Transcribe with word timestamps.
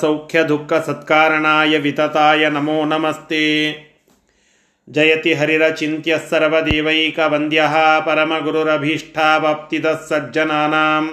सौख्यदुःखसत्कारणाय 0.00 1.78
वितताय 1.84 2.42
नमो 2.50 2.76
नमस्ते 2.92 3.40
जयति 4.88 5.32
हरिरचिन्त्यः 5.38 6.22
सर्वदेवैकवन्द्यः 6.30 7.74
परमगुरुरभीष्टावाप्तिदः 8.06 9.98
सज्जनानां 10.10 11.04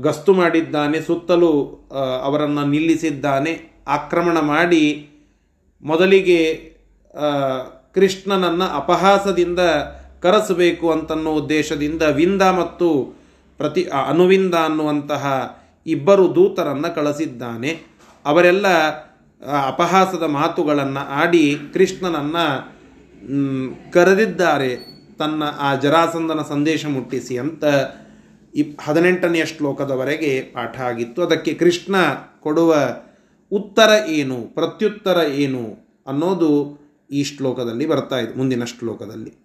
ಗಸ್ತು 0.00 0.34
ಮಾಡಿದ್ದಾನೆ. 0.34 1.00
ಸುತ್ತಲೂ 1.00 1.50
ಅವರನ್ನು 2.22 2.64
ನಿಲ್ಲಿಸಿದ್ದಾನೆ. 2.66 3.82
ಆಕ್ರಮಣ 3.88 4.40
ಮಾಡಿ 4.40 5.08
ಮೊದಲಿಗೆ 5.82 6.54
ಕೃಷ್ಣನನ್ನು 7.94 8.64
ಅಪಹಾಸದಿಂದ 8.64 9.58
ಕರೆಸಬೇಕು 10.22 10.90
ಅಂತನ್ನೋ 10.90 11.32
ಉದ್ದೇಶದಿಂದ 11.32 12.02
ವಿಂದ 12.02 12.42
ಮತ್ತು 12.42 12.88
ಪ್ರತಿ, 13.56 13.84
ಅನುವಿಂದ 14.08 14.54
ಅನ್ನುವಂತಹ 14.54 15.56
ಇಬ್ಬರು 15.86 16.34
ದೂತರನ್ನು 16.34 16.94
ಕಳಿಸಿದ್ದಾನೆ. 16.94 17.93
ಅವರೆಲ್ಲ 18.24 18.66
ಅಪಹಾಸದ 19.66 20.22
ಮಾತುಗಳನ್ನು 20.22 21.02
ಆಡಿ 21.08 21.56
ಕೃಷ್ಣನನ್ನು 21.74 22.46
ಕರೆದಿದ್ದಾರೆ 23.92 24.70
ತನ್ನ 25.18 25.42
ಆ 25.58 25.74
ಜರಾಸಂದನ 25.74 26.42
ಸಂದೇಶ 26.42 26.86
ಮುಟ್ಟಿಸಿ 26.86 27.38
ಅಂತ 27.38 27.64
ಇಪ್ 28.54 28.80
ಹದಿನೆಂಟನೆಯ 28.82 29.44
ಶ್ಲೋಕದವರೆಗೆ 29.44 30.40
ಪಾಠ 30.40 30.80
ಆಗಿತ್ತು. 30.80 31.22
ಅದಕ್ಕೆ 31.22 31.54
ಕೃಷ್ಣ 31.54 31.96
ಕೊಡುವ 32.40 32.74
ಉತ್ತರ 33.52 33.90
ಏನು, 34.08 34.42
ಪ್ರತ್ಯುತ್ತರ 34.54 35.16
ಏನು 35.16 35.62
ಅನ್ನೋದು 36.06 36.50
ಈ 37.10 37.24
ಶ್ಲೋಕದಲ್ಲಿ 37.24 37.86
ಬರ್ತಾ 37.86 38.18
ಇದೆ, 38.18 38.38
ಮುಂದಿನ 38.38 38.64
ಶ್ಲೋಕದಲ್ಲಿ. 38.64 39.43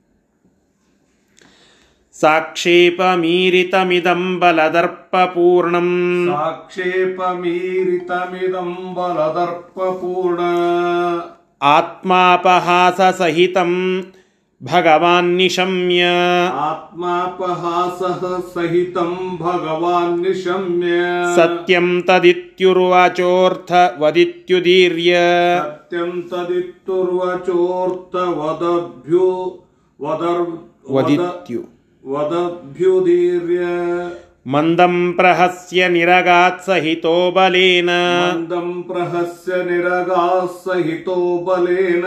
ಸಾಕ್ಷೇಪಮೀರಿತಮಿದಂ 2.20 4.22
ಬಲದರ್ಪಪೂರ್ಣಂ 4.42 5.90
ಸಾಕ್ಷೇಪಮೀರಿತಮಿದಂ 6.30 7.12
ಬಲದರ್ಪಪೂರ್ಣ 8.98 10.42
ಆತ್ಮಾಪಹಾಸಸಹಿತಂ 11.70 13.74
ಭಗವಾನ್ 14.62 15.30
ನಿಶಮ್ಯ 15.38 16.06
ಆತ್ಮಾಪಹಾಸಃ 16.64 18.24
ಸಹಿತಂ 18.54 19.12
ಭಗವಾನ್ 19.40 20.18
ನಿಶಮ್ಯ 20.24 20.96
ಸತ್ಯಂ 21.38 21.88
ತದಿತ್ಯುರ್ವಾಚೋರ್ಥ 22.08 23.72
ವದಿತ್ಯುದೀರ್ಯ 24.00 25.14
ಸತ್ಯಂ 25.58 26.12
ತದಿತ್ತುರ್ವಚೋರ್ಥ 32.05 32.05
ವದಭ್ಯು 32.05 32.07
ವದರ್ 32.07 32.15
ವದಿತ್ಯು 32.15 33.45
ವದಭ್ಯುದೀರ್ಯ 33.45 33.61
ಮಂದಂ 34.47 35.15
ಪ್ರಹಸ್ಯ 35.19 35.89
ನಿರಗಾತ್ 35.89 36.65
ಸಹಿತೋ 36.65 37.31
ಬಲೇನ 37.31 37.91
ಮಂದಂ 38.25 38.83
ಪ್ರಹಸ್ಯ 38.89 39.63
ನಿರಗಾಃ 39.63 40.47
ಸಹಿತೋ 40.65 41.47
ಬಲೇನ 41.47 42.07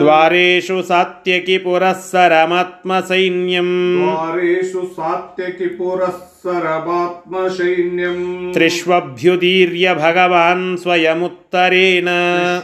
ದ್ವಾರೇಷು 0.00 0.82
ಸಾತ್ಯಕಿ 0.82 1.58
ಪುರಸ್ಸರಮಾತ್ಮ 1.58 3.00
ಸೈನ್ಯಂ 3.10 3.70
द्वारेषु 4.00 4.82
सात्यकि 4.96 5.68
पुरःसरमात्मसैन्यम् 5.78 8.24
ತ್ರಿಷ್ವಭ್ಯುದೀರ್ಯ 8.56 9.86
ಭಗವಾನ್ 10.02 10.66
ಸ್ವಯಮುತ್ತರೇಣ 10.82 12.08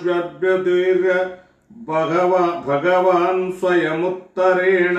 त्रिष्वभ्युदीर्य 0.02 1.08
भगवा 1.86 2.42
भगवान् 2.66 3.40
स्वयमुत्तरेण 3.52 4.98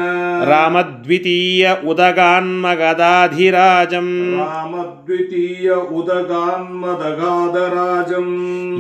ರಾಮದ್ವಿತೀಯ 0.49 1.69
ಉದಗಾನ್ಮಗದಾಧಿರಾಜಂ 1.91 4.09
रामद्वितीय 4.39 5.67
उदगान्मदगादराजम् 5.99 8.33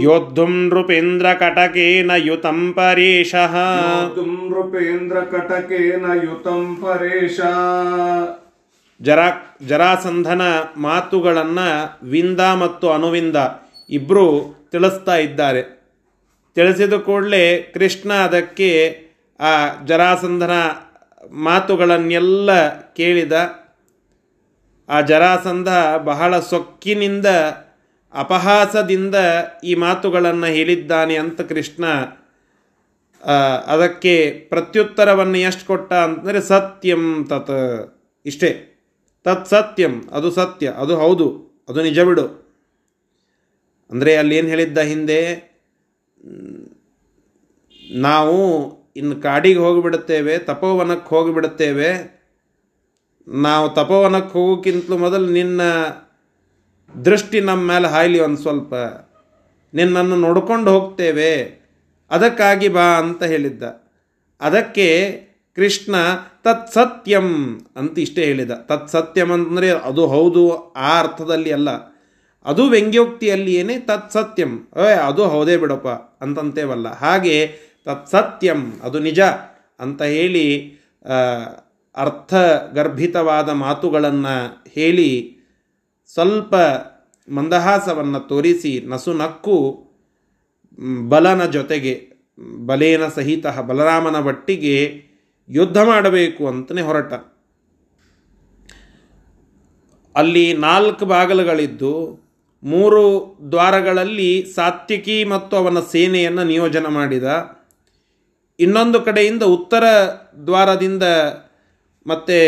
ಯೋದ್ಧುಂ 0.05 0.53
ನೃಪೇಂದ್ರ 0.65 1.27
ಕಟಕೇನ 1.41 2.11
ಯುತಂ 2.27 2.59
ಪರೇಶಃ 2.77 3.53
योद्धुम् 3.89 4.35
नृपेन्द्रकटकेन 4.47 6.05
युतम् 6.25 6.75
परेश 6.81 7.39
ಜರಾ 9.01 9.29
ಜರಾಸಂಧನ 9.69 10.41
ಮಾತುಗಳನ್ನು 10.83 11.65
ವಿಂದ 12.07 12.41
ಮತ್ತು 12.59 12.85
ಅನುವಿಂದ 12.89 13.37
ಇಬ್ಬರು 13.89 14.25
ತಿಳಿಸ್ತಾ 14.73 15.15
ಇದ್ದಾರೆ 15.23 15.61
ತಿಳಿಸಿದ 16.58 16.94
ಕೂಡಲೇ 17.08 17.44
ಕೃಷ್ಣ 17.74 18.10
ಅದಕ್ಕೆ 18.26 18.70
ಆ 19.40 19.52
ಜರಾಸಂಧನ 19.84 20.54
ಮಾತುಗಳನ್ನೆಲ್ಲ 21.46 22.50
ಕೇಳಿದ. 22.98 23.32
ಆ 24.88 24.98
ಜರಾಸಂಧ 25.00 25.70
ಬಹಳ 26.04 26.32
ಸೊಕ್ಕಿನಿಂದ, 26.52 27.28
ಅಪಹಾಸದಿಂದ 28.14 29.16
ಈ 29.64 29.72
ಮಾತುಗಳನ್ನು 29.84 30.48
ಹೇಳಿದ್ದಾನೆ 30.56 31.16
ಅಂತ 31.22 31.40
ಕೃಷ್ಣ 31.50 31.84
ಅದಕ್ಕೆ 33.66 34.14
ಪ್ರತ್ಯುತ್ತರವನ್ನು 34.50 35.38
ಎಷ್ಟು 35.48 35.64
ಕೊಟ್ಟ 35.66 35.90
ಅಂತಂದರೆ 36.06 36.40
ಸತ್ಯಂ 36.50 37.04
ತತ್, 37.30 37.54
ಇಷ್ಟೇ. 38.26 38.50
ತತ್ 39.26 39.46
ಸತ್ಯಂ, 39.46 39.94
ಅದು 40.12 40.28
ಸತ್ಯ, 40.30 40.66
ಅದು 40.82 40.94
ಹೌದು, 40.96 41.26
ಅದು 41.68 41.78
ನಿಜ 41.82 42.00
ಬಿಡು. 42.08 42.26
ಅಂದರೆ 43.90 44.12
ಏನು 44.38 44.48
ಹೇಳಿದ್ದ 44.48 44.78
ಹಿಂದೆ 44.92 45.20
ನಾವು 47.94 48.38
ಇನ್ನು 48.96 49.16
ಕಾಡಿಗೆ 49.16 49.58
ಹೋಗಿಬಿಡುತ್ತೇವೆ, 49.58 50.38
ತಪೋವನಕ್ಕೆ 50.38 51.08
ಹೋಗಿಬಿಡುತ್ತೇವೆ. 51.08 52.18
ನಾವು 53.28 53.70
ತಪೋವನಕ್ಕೆ 53.70 54.32
ಹೋಗೋಕ್ಕಿಂತಲೂ 54.32 54.98
ಮೊದಲು 54.98 55.26
ನಿನ್ನ 55.26 55.60
ದೃಷ್ಟಿ 57.04 57.40
ನಮ್ಮ 57.40 57.68
ಮೇಲೆ 57.68 57.88
ಹಾಯ್ಲಿ 57.88 58.20
ಒಂದು 58.20 58.36
ಸ್ವಲ್ಪ. 58.36 58.74
ನಿನ್ನನ್ನು 59.74 60.16
ನೋಡ್ಕೊಂಡು 60.16 60.70
ಹೋಗ್ತೇವೆ. 60.70 61.58
ಅದಕ್ಕಾಗಿ 62.10 62.68
ಬಾ 62.68 62.82
ಅಂತ 62.82 63.22
ಹೇಳಿದ್ದ. 63.22 63.62
ಅದಕ್ಕೆ 64.40 65.20
ಕೃಷ್ಣ 65.54 65.94
ತತ್ 66.42 66.72
ಸತ್ಯಂ 66.72 67.60
ಅಂತ 67.76 67.98
ಇಷ್ಟೇ 67.98 68.24
ಹೇಳಿದ. 68.24 68.50
ತತ್ 68.50 68.88
ಸತ್ಯಂ 68.88 69.32
ಅಂತಂದರೆ 69.32 69.70
ಅದು 69.70 70.06
ಹೌದು 70.06 70.72
ಆ 70.72 70.98
ಅರ್ಥದಲ್ಲಿ 70.98 71.52
ಅಲ್ಲ. 71.52 71.97
ಅದು 72.46 72.64
ವ್ಯಂಗ್ಯೋಕ್ತಿಯಲ್ಲಿಯೇ 72.68 73.62
ತತ್ಸತ್ಯಂ. 73.62 73.86
ತತ್ 73.86 74.12
ಸತ್ಯಂ 74.12 74.52
ಅದು 75.08 75.22
ಹೌದೇ 75.28 75.56
ಬಿಡಪ್ಪ, 75.56 75.88
ಅಂತಂತೇವಲ್ಲ. 76.22 76.88
ಹಾಗೆ 76.94 77.36
ತತ್ 77.84 78.06
ಸತ್ಯಂ 78.08 78.60
ಅದು 78.82 78.98
ನಿಜ 78.98 79.20
ಅಂತ 79.80 80.02
ಹೇಳಿ 80.16 80.46
ಅರ್ಥ 81.96 82.32
ಅರ್ಥಗರ್ಭಿತವಾದ 82.34 83.48
ಮಾತುಗಳನ್ನು 83.62 84.34
ಹೇಳಿ 84.70 85.08
ಸ್ವಲ್ಪ 86.14 86.54
ಮಂದಹಾಸವನ್ನು 87.28 88.20
ತೋರಿಸಿ 88.28 88.72
ನಸು 88.88 89.12
ನಕ್ಕು 89.12 89.56
ಬಲನ 91.08 91.42
ಜೊತೆಗೆ, 91.46 91.94
ಬಲೇನ 92.66 93.04
ಸಹಿತ 93.08 93.46
ಬಲರಾಮನ 93.46 94.20
ಬಟ್ಟಿಗೆ 94.20 94.76
ಯುದ್ಧ 95.50 95.78
ಮಾಡಬೇಕು 95.78 96.42
ಅಂತಲೇ 96.46 96.82
ಹೊರಟ. 96.82 97.12
ಅಲ್ಲಿ 100.14 100.46
ನಾಲ್ಕು 100.58 101.06
ಬಾಗಲುಗಳಿದ್ದು 101.06 101.92
ಮೂರು 102.62 103.02
ದ್ವಾರಗಳಲ್ಲಿ 103.50 104.52
ಸಾತ್ವಿಕಿ 104.54 105.24
ಮತ್ತು 105.24 105.56
ಅವನ 105.56 105.80
ಸೇನೆಯನ್ನು 105.80 106.44
ನಿಯೋಜನ 106.44 106.86
ಮಾಡಿದ. 106.86 107.24
ಇನ್ನೊಂದು 108.60 109.00
ಕಡೆಯಿಂದ 109.00 109.42
ಉತ್ತರ 109.42 109.84
ದ್ವಾರದಿಂದ 110.46 111.02
ಮತ್ತೆ 112.06 112.38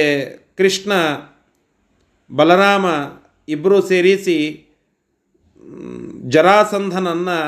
ಕೃಷ್ಣ, 0.57 0.93
ಬಲರಾಮ 2.31 2.87
ಇಬ್ಬರೂ 3.49 3.81
ಸೇರಿಸಿ, 3.81 4.39
ಜರಾಸಂಧನನ್ನು 6.29 7.39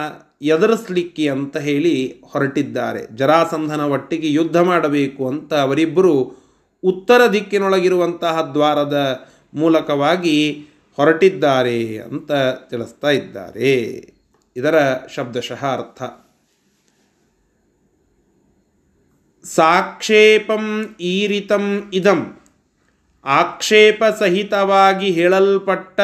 ಎದುರಿಸ್ಲಿಕ್ಕೆ 0.42 1.28
ಅಂತ 1.28 1.56
ಹೇಳಿ 1.56 2.22
ಹೊರಟಿದ್ದಾರೆ. 2.32 3.16
ಜರಾಸಂಧನ 3.16 3.80
ಒಟ್ಟಿಗೆ 3.80 4.32
ಯುದ್ಧ 4.32 4.56
ಮಾಡಬೇಕು 4.56 5.28
ಅಂತ 5.28 5.54
ಅವರಿಬ್ಬರು 5.54 6.42
ಉತ್ತರ 6.84 7.26
ದಿಕ್ಕಿನೊಳಗಿರುವಂತಹ 7.32 8.50
ದ್ವಾರದ 8.52 9.26
ಮೂಲಕವಾಗಿ 9.54 10.66
ಹೊರಟಿದ್ದಾರೆ 10.96 11.98
ಅಂತ 11.98 12.32
ತಿಳಿಸ್ತಾ 12.70 13.10
ಇದ್ದಾರೆ. 13.10 13.72
ಇದರ 14.56 14.74
ಶಬ್ದಶಃ 15.14 15.66
ಅರ್ಥ. 15.72 16.02
ಸಾಕ್ಷೇಪಂ 19.46 20.96
ಈರಿತಂ 21.00 21.90
ಇದಂ. 21.94 22.40
ಆಕ್ಷೇಪ 23.24 24.02
ಸಹಿತವಾಗಿ 24.18 25.10
ಹೇಳಲ್ಪಟ್ಟ 25.10 26.00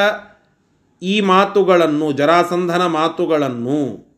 ಈ 1.03 1.21
ಮಾತುಗಳನ್ನು, 1.21 2.13
ಜರಾಸಂಧನ 2.13 2.87
ಮಾತುಗಳನ್ನು 2.87 4.09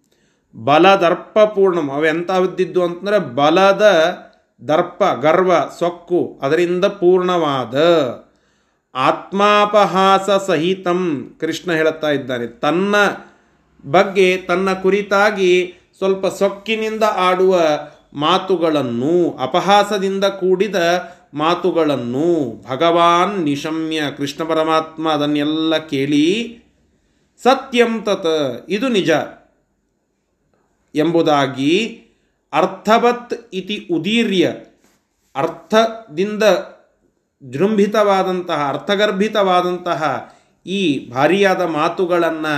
ಬಲದರ್ಪಪೂರ್ಣಂ 0.54 1.90
ಅವೆಂಥವದ್ದಿದ್ದು 1.90 2.84
ಅಂತಂದರೆ 2.84 3.18
ಬಲದ 3.18 3.82
ದರ್ಪ, 4.68 5.02
ಗರ್ವ, 5.20 5.52
ಸೊಕ್ಕು, 5.78 6.40
ಅದರಿಂದ 6.42 6.84
ಪೂರ್ಣವಾದ 6.84 7.74
ಆತ್ಮಾಪಹಾಸ 8.94 10.30
ಸಹಿತಂ 10.46 11.30
ಕೃಷ್ಣ 11.40 11.72
ಹೇಳುತ್ತಾ 11.72 12.10
ಇದ್ದಾನೆ. 12.10 12.46
ತನ್ನ 12.46 12.94
ಬಗ್ಗೆ, 13.86 14.36
ತನ್ನ 14.36 14.72
ಕುರಿತಾಗಿ 14.72 15.74
ಸ್ವಲ್ಪ 15.98 16.26
ಸೊಕ್ಕಿನಿಂದ 16.26 17.02
ಆಡುವ 17.02 17.60
ಮಾತುಗಳನ್ನು, 18.14 19.38
ಅಪಹಾಸದಿಂದ 19.42 20.24
ಕೂಡಿದ 20.24 20.74
ಮಾತುಗಳನ್ನು 21.34 22.62
ಭಗವಾನ್ 22.68 23.40
ನಿಶಮ್ಯ 23.40 24.02
ಕೃಷ್ಣ 24.16 24.44
ಪರಮಾತ್ಮ 24.44 25.08
ಅದನ್ನೆಲ್ಲ 25.10 25.78
ಕೇಳಿ, 25.78 26.58
ಸತ್ಯಂ 27.42 28.02
ತತ್, 28.02 28.66
ಇದು 28.68 28.88
ನಿಜ 28.88 29.10
ಎಂಬುದಾಗಿ 30.94 32.02
ಅರ್ಥವತ್ 32.52 33.54
ಇತಿ 33.54 33.88
ಉದೀರ್ಯ 33.92 34.54
ಅರ್ಥದಿಂದ 35.36 36.42
ಜೃಂಭಿತವಾದಂತಹ, 37.42 38.60
ಅರ್ಥಗರ್ಭಿತವಾದಂತಹ 38.68 40.00
ಈ 40.66 40.80
ಭಾರಿಯಾದ 41.10 41.62
ಮಾತುಗಳನ್ನು 41.62 42.54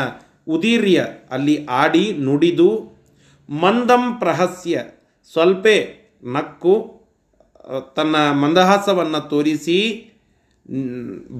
ಉದೀರ್ಯ 0.48 1.06
ಅಲ್ಲಿ 1.30 1.66
ಆಡಿ 1.66 2.04
ನುಡಿದು, 2.18 2.70
ಮಂದಂ 3.48 4.04
ಪ್ರಹಸ್ಯ 4.18 4.84
ಸ್ವಲ್ಪೇ 5.32 5.76
ನಕ್ಕು 6.24 6.74
ತನ್ನ 7.96 8.16
ಮಂದಹಾಸವನ್ನು 8.32 9.20
ತೋರಿಸಿ, 9.28 9.78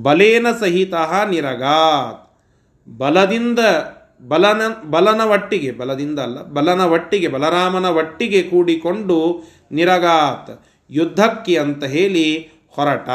ಬಲೇನ 0.02 0.46
ಸಹಿತ 0.60 0.94
ನಿರಗಾತ್. 1.30 2.20
ಬಲದಿಂದ 2.88 3.58
ಬಲನ 4.28 4.62
ಬಲನ 4.90 5.20
ಒಟ್ಟಿಗೆ, 5.26 5.70
ಬಲದಿಂದ 5.72 6.18
ಅಲ್ಲ, 6.18 6.38
ಬಲನ 6.46 6.80
ಒಟ್ಟಿಗೆ, 6.80 7.28
ಬಲರಾಮನ 7.28 7.86
ಒಟ್ಟಿಗೆ 7.90 8.42
ಕೂಡಿಕೊಂಡು 8.42 9.18
ನಿರಗಾತ್. 9.72 10.52
ಯುದ್ಧಕ್ಕೆ 10.90 11.54
ಅಂತ 11.56 11.84
ಹೇಳಿ 11.84 12.26
ಹೊರಟ. 12.74 13.08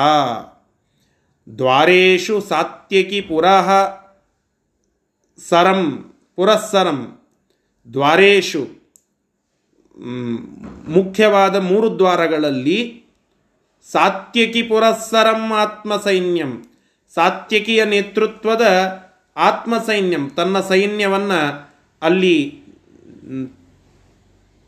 ದ್ವಾರೇಶು 1.58 2.42
ಸಾತ್ಯಕಿ 2.42 3.22
ಪುರಃ 3.22 3.70
ಸರಂ, 5.50 6.14
ಪುರಸ್ಸರಂ. 6.36 7.20
ದ್ವಾರೇಶು 7.94 8.68
ಮುಖ್ಯವಾದ 10.88 11.56
ಮೂರು 11.56 11.98
ದ್ವಾರಗಳಲ್ಲಿ 11.98 13.04
ಸಾತ್ಯಕಿ 13.92 14.64
ಪುರಸ್ಸರಂ 14.64 15.54
ಆತ್ಮಸೈನ್ಯಂ. 15.54 16.64
ಸಾತ್ಯಕಿಯ 17.14 17.86
ನೇತೃತ್ವದ 17.86 18.66
ಆತ್ಮಸೈನ್ಯಂ, 19.38 20.30
ತನ್ನ 20.30 20.60
ಸೈನ್ಯವನ್ನು 20.60 21.72
ಅಲ್ಲಿ 22.02 22.64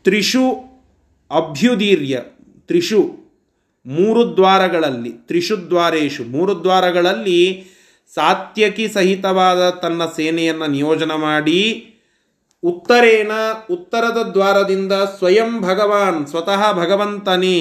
ತ್ರಿಷು 0.04 0.50
ಅಭ್ಯುದೀರ್ಯ, 1.30 2.22
ತ್ರಿಷು 2.58 3.19
ಮೂರು 3.86 4.36
ದ್ವಾರಗಳಲ್ಲಿ 4.36 5.12
ತ್ರಿಷು 5.28 5.56
ದ್ವಾರೇಶು 5.68 6.24
ಮೂರು 6.24 6.62
ದ್ವಾರಗಳಲ್ಲಿ 6.62 7.40
ಸಾತ್ಯಕಿ 8.14 8.88
ಸಹಿತವಾದ 8.88 9.70
ತನ್ನ 9.70 10.02
ಸೇನೆಯನ್ನು 10.16 10.66
ನಿಯೋಜನೆ 10.66 11.16
ಮಾಡಿ, 11.16 11.60
ಉತ್ತರೇನ 12.62 13.32
ಉತ್ತರದ 13.70 14.30
ದ್ವಾರದಿಂದ 14.32 14.92
ಸ್ವಯಂ 14.92 15.60
ಭಗವಾನ್, 15.60 16.26
ಸ್ವತಃ 16.26 16.72
ಭಗವಂತನೇ, 16.72 17.58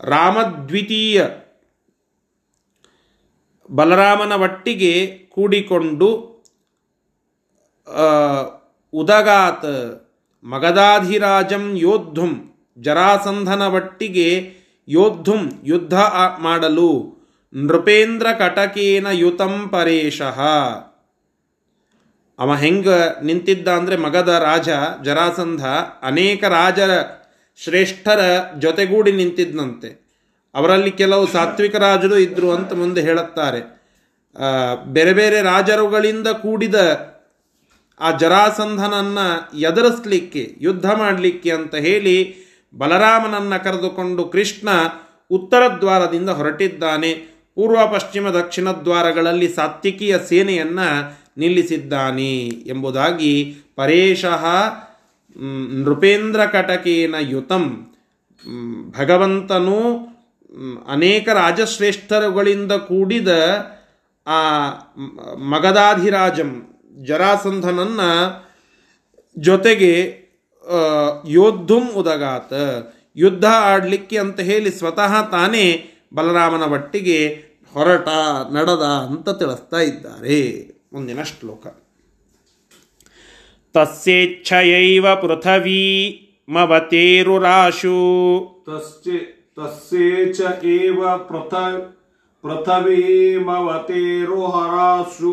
ರಾಮದ್ವಿತೀಯ 0.00 1.24
ಬಲರಾಮನ 3.70 4.32
ಒಟ್ಟಿಗೆ 4.32 5.06
ಕೂಡಿಕೊಂಡು 5.28 6.08
ಉದಗಾತ್ 8.94 9.70
ಮಗಧಾಧಿರಾಜಂ 10.44 11.76
ಯೋದ್ಧುಂ 11.76 12.32
ಜರಾಸಂಧನ 12.78 13.62
ಒಟ್ಟಿಗೆ 13.62 14.28
ಯೋದ್ಧುಂ 14.88 15.42
ಯುದ್ಧ 15.64 15.94
ಮಾಡಲು. 16.38 16.90
ನೃಪೇಂದ್ರ 17.54 18.26
ಕಟಕೇನ 18.38 19.06
ಯುತಂ 19.12 19.68
ಪರೇಶಃ. 19.68 20.38
ಅವ 22.38 22.54
ಹೆಂಗ 22.54 22.88
ನಿಂತಿದ್ದ 23.22 23.68
ಅಂದರೆ 23.68 23.96
ಮಗದ 23.96 24.28
ರಾಜ 24.28 24.68
ಜರಾಸಂಧ 25.04 25.64
ಅನೇಕ 26.02 26.44
ರಾಜರ 26.44 26.92
ಶ್ರೇಷ್ಠರ 27.58 28.20
ಜೊತೆಗೂಡಿ 28.58 29.12
ನಿಂತಿದ್ದಂತೆ 29.12 29.90
ಅವರಲ್ಲಿ 30.54 30.90
ಕೆಲವು 30.90 31.26
ಸಾತ್ವಿಕ 31.26 31.76
ರಾಜರು 31.76 32.16
ಇದ್ರು 32.18 32.50
ಅಂತ 32.50 32.72
ಮುಂದೆ 32.72 33.00
ಹೇಳುತ್ತಾರೆ. 33.00 33.60
ಬೇರೆ 34.92 35.12
ಬೇರೆ 35.12 35.42
ರಾಜರುಗಳಿಂದ 35.42 36.28
ಕೂಡಿದ 36.28 36.74
ಆ 38.00 38.10
ಜರಾಸಂಧನನ್ನ 38.16 39.18
ಎದುರಿಸ್ಲಿಕ್ಕೆ, 39.58 40.42
ಯುದ್ಧ 40.60 40.86
ಮಾಡಲಿಕ್ಕೆ 40.86 41.50
ಅಂತ 41.50 41.74
ಹೇಳಿ 41.74 42.16
ಬಲರಾಮನನ್ನ 42.74 43.56
ಕರೆದುಕೊಂಡು 43.56 44.24
ಕೃಷ್ಣ 44.24 44.68
ಉತ್ತರ 45.30 45.62
ದ್ವಾರದಿಂದ 45.80 46.30
ಹೊರಟಿದ್ದಾನೆ. 46.30 47.14
ಪೂರ್ವ, 47.54 47.78
ಪಶ್ಚಿಮ, 47.92 48.28
ದಕ್ಷಿಣ 48.28 48.68
ದ್ವಾರಗಳಲ್ಲಿ 48.68 49.48
ಸಾತ್ವಿಕಿಯ 49.48 50.18
ಸೇನೆಯನ್ನು 50.28 51.18
ನಿಲ್ಲಿಸಿದ್ದಾನೆ 51.38 52.38
ಎಂಬುದಾಗಿ 52.46 53.56
ಪರೇಶಃ 53.76 54.44
ನೃಪೇಂದ್ರ 55.84 56.44
ಕಟಕೇನ 56.44 57.14
ಯುತಂ. 57.20 57.92
ಭಗವಂತನು 58.98 59.98
ಅನೇಕ 60.88 61.28
ರಾಜಶ್ರೇಷ್ಠರುಗಳಿಂದ 61.28 62.72
ಕೂಡಿದ 62.72 63.28
ಆ 64.26 64.68
ಮಗದಾಧಿರಾಜಂ 65.36 66.62
ಜರಾಸಂಧನನ್ನು 67.04 68.42
ಜೊತೆಗೆ 69.38 70.21
ಯೋದ್ಧುಂ 71.26 71.90
ಉದಗಾತ. 71.92 72.52
ಯುದ್ಧ 73.16 73.44
ಆಡಲಿಕ್ಕೆ 73.44 74.18
ಅಂತ 74.18 74.40
ಹೇಳಿ 74.40 74.70
ಸ್ವತಃ 74.70 75.30
ತಾನೇ 75.30 75.90
ಬಲರಾಮನ 76.14 76.62
ಒಟ್ಟಿಗೆ 76.62 77.44
ಹೊರಟ 77.72 78.08
ನಡೆದ 78.52 78.82
ಅಂತ 78.82 79.28
ತಿಳಿಸ್ತಾ 79.30 79.78
ಇದ್ದಾರೆ. 79.80 80.68
ಮುಂದಿನ 80.92 81.22
ಶ್ಲೋಕ. 81.22 81.66
ತಸ್ಯೇಚ್ಛಯೈವ 83.74 85.14
ಪೃಥವೀ 85.14 86.18
ಮವತೇರುರಾಶು. 86.48 87.98
ತಸ್ಚೆ 88.66 89.42
ತಸ್ಯೇಚ 89.56 90.40
ಏವ 90.64 91.16
ಪೃಥ 91.16 91.54
पृथवीमवतेरुहराशु 92.45 95.31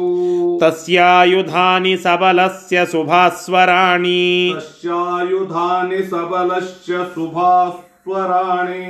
तस्यायुधानि 0.62 1.92
सबलस्य 2.04 2.84
शुभास्वराणि 2.92 4.22
तस्यायुधानि 4.56 6.00
सबलस्य 6.12 7.04
शुभास्वराणि 7.14 8.86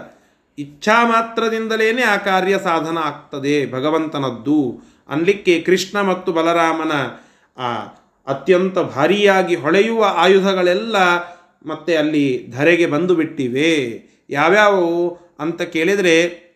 ಇಚ್ಛಾ 0.58 1.06
ಮಾತ್ರದಿಂದಲೇ 1.06 2.02
ಆ 2.02 2.16
ಕಾರ್ಯ 2.16 2.58
ಸಾಧನ 2.58 2.98
ಆಗ್ತದೆ, 2.98 3.72
ಭಗವಂತನದ್ದು. 3.72 4.82
ಅನ್ಲಿಕ್ಕೆ 5.08 5.60
ಕೃಷ್ಣ 5.60 6.00
ಮತ್ತು 6.00 6.32
ಬಲರಾಮನ 6.32 6.92
ಆ 7.58 7.74
ಅತ್ಯಂತ 8.26 8.78
ಭಾರಿಯಾಗಿ 8.78 9.54
ಹೊಳೆಯುವ 9.54 10.04
ಆಯುಧಗಳೆಲ್ಲ 10.16 10.96
ಮತ್ತೆ 11.66 11.96
ಅಲ್ಲಿ 11.96 12.48
ಧರೆಗೆ 12.50 12.86
ಬಂದು 12.86 13.14
ಬಿಟ್ಟಿವೆ 13.14 13.70
ಯಾವ್ಯಾವು 14.30 15.18
ಅಂತ 15.38 15.62
ಕೇಳಿದರೆ 15.62 16.46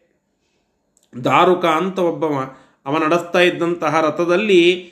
ದಾರುಕ 1.24 1.64
ಅಂತ 1.64 1.98
ಒಬ್ಬವ 1.98 2.54
ಅವ 2.86 2.98
ನಡೆಸ್ತಾ 2.98 3.38
ಇದ್ದಂತಹ 3.38 4.00
ರಥದಲ್ಲಿ 4.00 4.90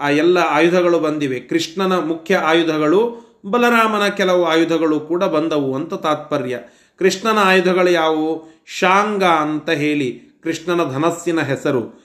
ಆ, 0.00 0.08
ಎಲ್ಲ 0.10 0.38
ಆಯುಧಗಳು 0.38 0.98
ಬಂದಿವೆ. 0.98 1.40
ಕೃಷ್ಣನ 1.40 1.98
ಮುಖ್ಯ 1.98 2.36
ಆಯುಧಗಳು 2.36 3.24
ಬಲರಾಮನ 3.46 4.08
ಕೆಲವು 4.08 4.44
ಆಯುಧಗಳು 4.44 5.00
ಕೂಡ 5.00 5.24
ಬಂದವು 5.24 5.74
ಅಂತ 5.74 5.94
ತಾತ್ಪರ್ಯ. 5.94 6.58
ಕೃಷ್ಣನ 6.98 7.38
ಆಯುಧಗಳು 7.38 7.90
ಯಾವುವು? 7.90 8.62
ಶಾಂಗ 8.66 9.24
ಅಂತ 9.24 9.70
ಹೇಳಿ 9.70 10.22
ಕೃಷ್ಣನ 10.42 10.92
ಧನಸ್ಸಿನ 10.92 11.40
ಹೆಸರು. 11.40 12.04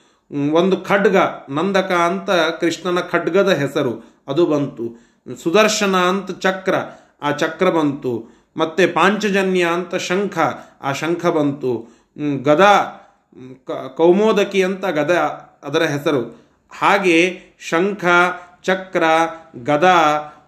ಒಂದು 0.52 0.76
ಖಡ್ಗ 0.76 1.16
ನಂದಕ 1.50 1.92
ಅಂತ 1.92 2.30
ಕೃಷ್ಣನ 2.30 3.00
ಖಡ್ಗದ 3.00 3.48
ಹೆಸರು. 3.48 4.22
ಅದು 4.28 4.46
ಬಂತು. 4.46 5.10
ಸುದರ್ಶನ 5.42 5.96
ಅಂತ 5.96 6.38
ಚಕ್ರ 6.40 6.74
ಆ 7.22 7.30
ಚಕ್ರ 7.30 7.70
ಬಂತು. 7.70 8.28
ಮತ್ತೆ 8.56 8.86
ಪಾಂಚಜನ್ಯ 8.86 9.64
ಅಂತ 9.64 9.94
ಶಂಖ 9.94 10.38
ಆ 10.82 10.92
ಶಂಖ 10.92 11.26
ಬಂತು. 11.26 11.88
ಗದಾ 12.42 12.99
ಕೌಮೋದಕಿ 13.96 14.62
ಅಂತ 14.62 14.84
ಗದ 14.84 15.10
ಅದರ 15.62 15.82
ಹೆಸರು. 15.82 16.50
ಹಾಗೆ 16.72 17.38
ಶಂಖ, 17.60 18.04
ಚಕ್ರ, 18.62 19.02
ಗದ 19.56 19.88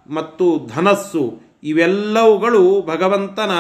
ಮತ್ತು 0.07 0.71
ಧನಸ್ಸು 0.75 1.41
ಇವೆಲ್ಲವುಗಳು 1.63 2.83
ಭಗವಂತನ 2.83 3.51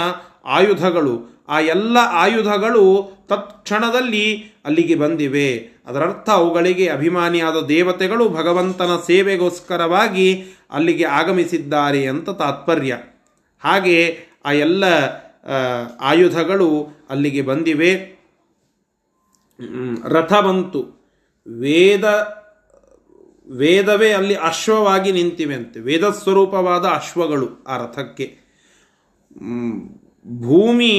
ಆಯುಧಗಳು. 0.44 1.44
ಆ 1.48 1.60
ಎಲ್ಲ 1.60 1.96
ಆಯುಧಗಳು 2.02 3.12
ತತ್ಕ್ಷಣದಲ್ಲಿ 3.28 4.52
ಅಲ್ಲಿಗೆ 4.64 4.94
ಬಂದಿವೆ. 4.94 5.56
ಅದರರ್ಥ 5.86 6.30
ಅವುಗಳಿಗೆ 6.30 6.88
ಅಭಿಮಾನಿಯಾದ 6.88 7.66
ದೇವತೆಗಳು 7.66 8.28
ಭಗವಂತನ 8.28 8.90
ಸೇವೆಗೋಸ್ಕರವಾಗಿ 9.06 10.44
ಅಲ್ಲಿಗೆ 10.70 11.04
ಆಗಮಿಸಿದ್ದಾರೆ 11.04 12.06
ಅಂತ 12.06 12.30
ತಾತ್ಪರ್ಯ. 12.30 12.98
ಹಾಗೆ 13.60 14.18
ಆ 14.44 14.52
ಎಲ್ಲ 14.52 14.84
ಆಯುಧಗಳು 16.00 16.88
ಅಲ್ಲಿಗೆ 17.10 17.42
ಬಂದಿವೆ. 17.42 18.11
ರಥ 20.08 20.32
ಬಂತು. 20.32 20.80
ವೇದ, 21.46 22.04
ವೇದವೇ 23.50 24.10
ಅಲ್ಲಿ 24.12 24.34
ಅಶ್ವವಾಗಿ 24.34 25.12
ನಿಂತಿವೆ 25.12 25.54
ಅಂತೆ 25.54 25.80
ವೇದ 25.80 26.04
ಸ್ವರೂಪವಾದ 26.04 26.84
ಅಶ್ವಗಳು 26.84 27.48
ಆ 27.68 27.76
ರಥಕ್ಕೆ. 27.76 28.26
ಭೂಮಿ 30.42 30.94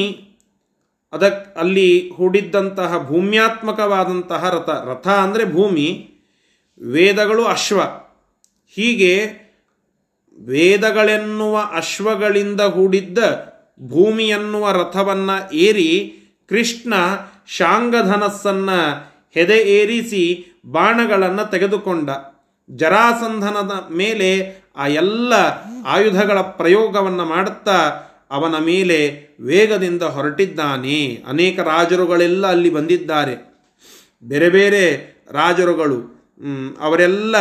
ಅದಕ್ಕೆ 1.14 1.60
ಅಲ್ಲಿ 1.60 2.12
ಹೂಡಿದ್ದಂತಹ 2.12 3.06
ಭೂಮ್ಯಾತ್ಮಕವಾದಂತಹ 3.08 4.50
ರಥ 4.50 4.70
ರಥ 4.70 5.08
ಅಂದರೆ 5.08 5.54
ಭೂಮಿ, 5.54 6.10
ವೇದಗಳು 6.82 7.44
ಅಶ್ವ. 7.46 7.82
ಹೀಗೆ 8.76 9.14
ವೇದಗಳೆನ್ನುವ 10.38 11.60
ಅಶ್ವಗಳಿಂದ 11.72 12.62
ಹೂಡಿದ್ದ 12.62 13.20
ಭೂಮಿ 13.80 14.26
ರಥವನ್ನು 14.32 14.72
ರಥವನ್ನ 14.72 15.30
ಏರಿ 15.54 15.90
ಕೃಷ್ಣ 16.50 16.94
ಶಾಂಗಧನಸ್ಸನ್ನ 17.48 18.70
ಹೆದೆ 19.32 19.58
ಏರಿಸಿ 19.58 20.54
ಬಾಣಗಳನ್ನು 20.66 21.52
ತೆಗೆದುಕೊಂಡ. 21.52 22.10
ಜರಾಸಂಧನದ 22.72 23.90
ಮೇಲೆ 23.92 24.64
ಆ 24.76 24.88
ಎಲ್ಲ 24.88 25.34
ಆಯುಧಗಳ 25.86 26.42
ಪ್ರಯೋಗವನ್ನು 26.42 27.26
ಮಾಡುತ್ತಾ 27.26 28.02
ಅವನ 28.32 28.58
ಮೇಲೆ 28.58 29.28
ವೇಗದಿಂದ 29.40 30.02
ಹೊರಟಿದ್ದಾನೆ. 30.02 31.24
ಅನೇಕ 31.28 31.60
ರಾಜರುಗಳೆಲ್ಲ 31.60 32.48
ಅಲ್ಲಿ 32.48 32.70
ಬಂದಿದ್ದಾರೆ. 32.70 33.54
ಬೇರೆ 34.24 34.50
ಬೇರೆ 34.50 35.14
ರಾಜರುಗಳು 35.32 36.14
ಅವರೆಲ್ಲ 36.80 37.38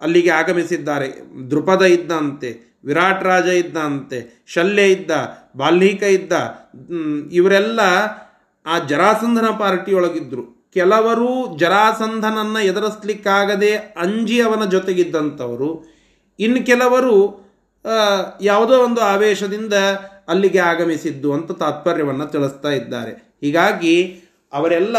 ಅಲ್ಲಿಗೆ 0.00 0.30
ಆಗಮಿಸಿದ್ದಾರೆ. 0.30 1.08
ದೃಪದ 1.50 1.82
ಇದ್ದಂತೆ, 1.82 2.78
ವಿರಾಟ್ 2.84 3.24
ರಾಜ 3.24 3.44
ಇದ್ದಂತೆ, 3.44 4.44
ಶಲ್ಯ 4.46 4.82
ಇದ್ದ, 4.82 5.10
ಬಾಲ್ಮೀಕ 5.56 6.02
ಇದ್ದ 6.02 6.32
ಇವರೆಲ್ಲ 7.32 7.80
ಆ 8.66 8.78
ಜರಾಸಂಧನ 8.78 9.48
ಪಾರ್ಟಿಯೊಳಗಿದ್ದರು 9.58 10.70
ಕೆಲವರು 10.74 11.58
ಜರಾಸಂಧನನ್ನು 11.58 12.60
ಎದುರಿಸ್ಲಿಕ್ಕಾಗದೆ 12.60 13.70
ಅಂಜಿ 13.76 14.40
ಅವನ 14.40 14.64
ಜೊತೆಗಿದ್ದಂಥವರು. 14.64 15.70
ಇನ್ನು 16.38 16.66
ಕೆಲವರು 16.66 17.14
ಯಾವುದೋ 18.42 18.74
ಒಂದು 18.84 19.00
ಆವೇಶದಿಂದ 19.00 19.74
ಅಲ್ಲಿಗೆ 20.28 20.58
ಆಗಮಿಸಿದ್ದು 20.58 21.32
ಅಂತ 21.32 21.52
ತಾತ್ಪರ್ಯವನ್ನು 21.52 22.26
ತಿಳಿಸ್ತಾ 22.26 22.68
ಇದ್ದಾರೆ. 22.68 23.12
ಹೀಗಾಗಿ 23.40 23.94
ಅವರೆಲ್ಲ 24.52 24.96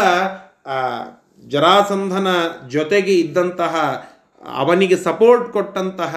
ಜರಾಸಂಧನ 1.48 2.28
ಜೊತೆಗೆ 2.68 3.14
ಇದ್ದಂತಹ, 3.14 3.74
ಅವನಿಗೆ 4.56 4.96
ಸಪೋರ್ಟ್ 4.96 5.52
ಕೊಟ್ಟಂತಹ 5.52 6.16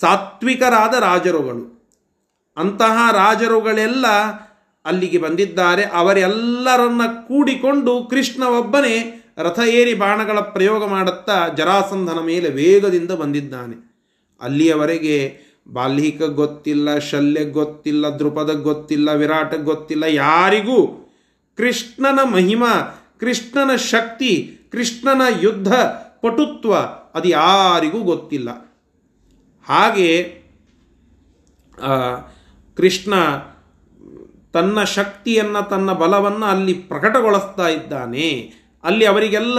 ಸಾತ್ವಿಕರಾದ 0.00 0.94
ರಾಜರುಗಳು. 1.00 1.64
ಅಂತಹ 2.56 2.96
ರಾಜರುಗಳೆಲ್ಲ 3.12 4.06
ಅಲ್ಲಿಗೆ 4.84 5.18
ಬಂದಿದ್ದಾರೆ. 5.18 5.84
ಅವರೆಲ್ಲರನ್ನ 5.84 7.02
ಕೂಡಿಕೊಂಡು 7.28 7.92
ಕೃಷ್ಣ 8.10 8.42
ಒಬ್ಬನೇ 8.42 8.96
ರಥ 9.38 9.60
ಏರಿ 9.68 9.94
ಬಾಣಗಳ 9.94 10.38
ಪ್ರಯೋಗ 10.54 10.82
ಮಾಡುತ್ತಾ 10.84 11.36
ಜರಾಸಂಧನ 11.56 12.20
ಮೇಲೆ 12.20 12.48
ವೇಗದಿಂದ 12.50 13.10
ಬಂದಿದ್ದಾನೆ. 13.10 13.76
ಅಲ್ಲಿಯವರೆಗೆ 14.40 15.16
ಬಾಲ್ಹಿಕ 15.68 16.22
ಗೊತ್ತಿಲ್ಲ, 16.22 16.98
ಶಲ್ಯ 16.98 17.44
ಗೊತ್ತಿಲ್ಲ 17.44 18.06
ದೃಪದ 18.06 18.52
ಗೊತ್ತಿಲ್ಲ, 18.60 19.12
ವಿರಾಟ 19.12 19.54
ಗೊತ್ತಿಲ್ಲ. 19.54 20.04
ಯಾರಿಗೂ 20.08 20.78
ಕೃಷ್ಣನ 21.58 22.18
ಮಹಿಮಾ, 22.32 22.72
ಕೃಷ್ಣನ 23.20 23.76
ಶಕ್ತಿ, 23.76 24.32
ಕೃಷ್ಣನ 24.72 25.22
ಯುದ್ಧ, 25.42 25.72
ಪಟುತ್ವ 26.22 26.72
ಅದು 27.14 27.28
ಯಾರಿಗೂ 27.28 28.00
ಗೊತ್ತಿಲ್ಲ. 28.02 28.50
ಹಾಗೆ 29.64 30.10
ಕೃಷ್ಣ 32.78 33.14
ತನ್ನ 34.52 34.82
ಶಕ್ತಿಯನ್ನು, 34.82 35.68
ತನ್ನ 35.68 35.92
ಬಲವನ್ನು 35.92 36.46
ಅಲ್ಲಿ 36.46 36.74
ಪ್ರಕಟಗೊಳಿಸ್ತಾ 36.74 37.68
ಇದ್ದಾನೆ. 37.68 38.52
ಅಲ್ಲಿ 38.82 39.04
ಅವರಿಗೆಲ್ಲ 39.04 39.58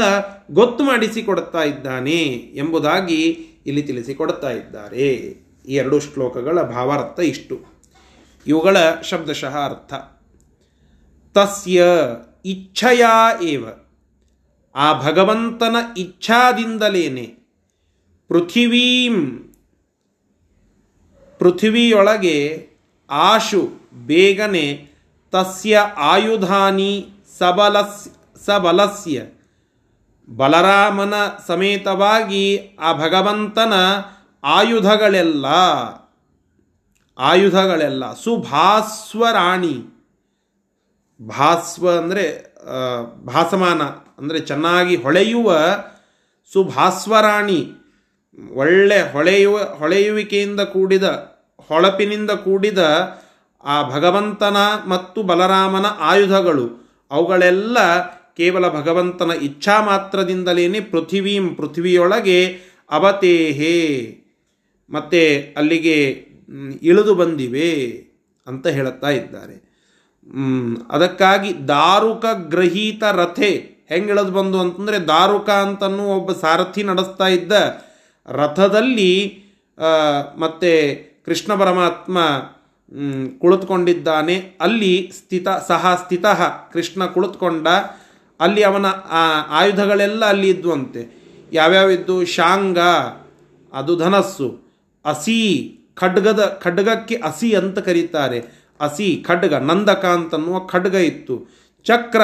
ಗೊತ್ತು 0.51 0.83
ಮಾಡಿಸಿಕೊಡುತ್ತಾ 0.83 1.63
ಇದ್ದಾನೆ 1.63 2.23
ಎಂಬುದಾಗಿ 2.53 3.47
ಇಲ್ಲಿ 3.65 3.81
ತಿಳಿಸಿಕೊಡುತ್ತಾ 3.81 4.49
ಇದ್ದಾರೆ. 4.49 5.07
ಈ 5.65 5.75
ಎರಡು 5.75 5.99
ಶ್ಲೋಕಗಳ 5.99 6.61
ಭಾವಾರ್ಥ 6.61 7.19
ಇಷ್ಟು. 7.19 7.65
ಇವುಗಳ 8.47 8.77
ಶಬ್ದಶಃ 9.09 9.57
ಅರ್ಥ. 9.57 9.93
ತಸ್ಯ 11.37 11.83
ಇಚ್ಛೆಯ 12.45 13.05
ಏವ. 13.43 13.65
ಆ 14.75 15.01
ಭಗವಂತನ 15.01 15.75
ಇಚ್ಛಾದಿಂದಲೇನೆ 15.97 17.25
ಪೃಥಿವೀಂ, 18.27 19.37
ಪೃಥ್ವಿಯೊಳಗೆ 21.39 22.70
ಆಶು 23.11 23.61
ಬೇಗನೆ 24.07 24.65
ತಸ್ಯ 25.33 25.79
ಆಯುಧಾನಿ 25.97 26.93
ಸಬಲಸ್, 27.39 28.01
ಸಬಲಸ್ಯ. 28.45 29.17
ಬಲರಾಮನ 30.29 31.13
ಸಮೇತವಾಗಿ 31.47 32.45
ಆ 32.79 32.89
ಭಗವಂತನ 32.93 33.73
ಆಯುಧಗಳೆಲ್ಲ 34.43 35.45
ಆಯುಧಗಳೆಲ್ಲ, 37.17 38.03
ಸುಭಾಸ್ವರಾಣಿ. 38.13 39.75
ಭಾಸ್ವ 41.19 41.85
ಅಂದರೆ 41.91 42.25
ಭಾಸಮಾನ 43.25 43.81
ಅಂದರೆ 44.19 44.39
ಚೆನ್ನಾಗಿ 44.39 44.95
ಹೊಳೆಯುವ 44.95 45.49
ಸುಭಾಸ್ವರಾಣಿ. 46.51 47.61
ಒಳ್ಳೆ 48.55 48.99
ಹೊಳೆಯುವ, 49.11 49.57
ಹೊಳೆಯುವಿಕೆಯಿಂದ 49.79 50.61
ಕೂಡಿದ 50.61 51.05
ಹೊಳಪಿನಿಂದ 51.67 52.31
ಕೂಡಿದ 52.45 52.81
ಆ 53.63 53.75
ಭಗವಂತನ 53.89 54.57
ಮತ್ತು 54.87 55.19
ಬಲರಾಮನ 55.23 55.87
ಆಯುಧಗಳು, 55.99 56.65
ಅವುಗಳೆಲ್ಲ 57.11 57.77
ಕೇವಲ 58.37 58.65
ಭಗವಂತನ 58.69 59.31
ಇಚ್ಛಾ 59.41 59.75
ಮಾತ್ರದಿಂದಲೇ 59.81 60.79
ಪೃಥಿವೀಂ 60.91 61.47
ಪೃಥ್ವಿಯೊಳಗೆ 61.55 62.39
ಅವತೇಹೇ. 62.91 63.77
ಮತ್ತೆ 64.89 65.21
ಅಲ್ಲಿಗೆ 65.57 65.97
ಇಳಿದು 66.81 67.13
ಬಂದಿವೆ 67.15 67.69
ಅಂತ 68.47 68.67
ಹೇಳುತ್ತಾ 68.67 69.09
ಇದ್ದಾರೆ. 69.09 69.55
ಅದಕ್ಕಾಗಿ 70.91 71.51
ದಾರುಕ 71.67 72.25
ಗ್ರಹೀತ 72.47 73.03
ರಥೆ 73.13 73.51
ಹೆಂಗೆ 73.89 74.11
ಇಳಿದು 74.11 74.31
ಬಂದು 74.31 74.57
ಅಂತಂದರೆ 74.59 74.97
ದಾರುಕ 75.07 75.49
ಅಂತನೂ 75.63 76.03
ಒಬ್ಬ 76.07 76.31
ಸಾರಥಿ 76.31 76.81
ನಡೆಸ್ತಾ 76.83 77.27
ಇದ್ದ 77.27 77.53
ರಥದಲ್ಲಿ 78.27 79.13
ಮತ್ತೆ 80.37 80.73
ಕೃಷ್ಣ 81.25 81.55
ಪರಮಾತ್ಮ 81.55 82.17
ಕುಳಿತುಕೊಂಡಿದ್ದಾನೆ. 83.39 84.35
ಅಲ್ಲಿ 84.61 85.11
ಸ್ಥಿತ, 85.17 85.47
ಸಹ 85.67 86.01
ಸ್ಥಿತ 86.03 86.25
ಕೃಷ್ಣ 86.73 87.05
ಕುಳಿತುಕೊಂಡ, 87.05 87.67
ಅಲ್ಲಿ 88.39 88.63
ಅವನ 88.63 88.85
ಆಯುಧಗಳೆಲ್ಲ 89.49 90.25
ಅಲ್ಲಿ 90.25 90.49
ಇದ್ವಂತೆ 90.49 91.01
ಯಾವ್ಯಾವಿದ್ದು? 91.53 92.25
ಶಾಂಗ, 92.25 92.79
ಅದು 93.73 93.95
ಧನಸ್ಸು. 93.95 94.47
ಅಸಿ, 95.05 95.41
ಖಡ್ಗದ, 95.95 96.59
ಖಡ್ಗಕ್ಕೆ 96.63 97.15
ಅಸಿ 97.15 97.53
ಅಂತ 97.53 97.79
ಕರೀತಾರೆ. 97.79 98.39
ಅಸಿ, 98.79 99.23
ಖಡ್ಗ, 99.27 99.53
ನಂದಕ 99.53 100.05
ಅಂತನ್ನುವ 100.05 100.59
ಖಡ್ಗ 100.59 100.95
ಇತ್ತು. 100.95 101.35
ಚಕ್ರ, 101.85 102.21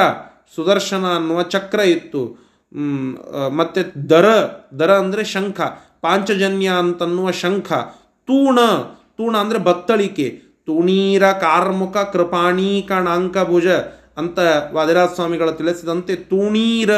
ಸುದರ್ಶನ 0.56 1.06
ಅನ್ನುವ 1.16 1.42
ಚಕ್ರ 1.44 1.80
ಇತ್ತು. 1.80 2.24
ಮತ್ತು 3.56 4.10
ದರ 4.10 4.28
ದರ 4.80 4.92
ಅಂದರೆ 4.94 5.24
ಶಂಖ. 5.24 5.62
ಪಾಂಚಜನ್ಯ 6.02 6.70
ಅಂತನ್ನುವ 6.80 7.32
ಶಂಖ. 7.32 7.72
ತೂಣ 8.28 8.60
ತೂಣ 9.18 9.38
ಅಂದರೆ 9.38 9.60
ಬತ್ತಳಿಕೆ. 9.60 10.28
ತುಣೀರ 10.66 11.32
ಕಾರ್ಮುಕ 11.32 11.98
ಕೃಪಾಣಿ 11.98 12.88
ಭುಜ 13.44 13.68
ಅಂತ 14.18 14.40
ವಾದಿರಾಜ 14.74 15.10
ಸ್ವಾಮಿಗಳು 15.16 15.52
ತಿಳಿಸಿದಂತೆ 15.52 16.16
ತೂಣೀರ 16.16 16.92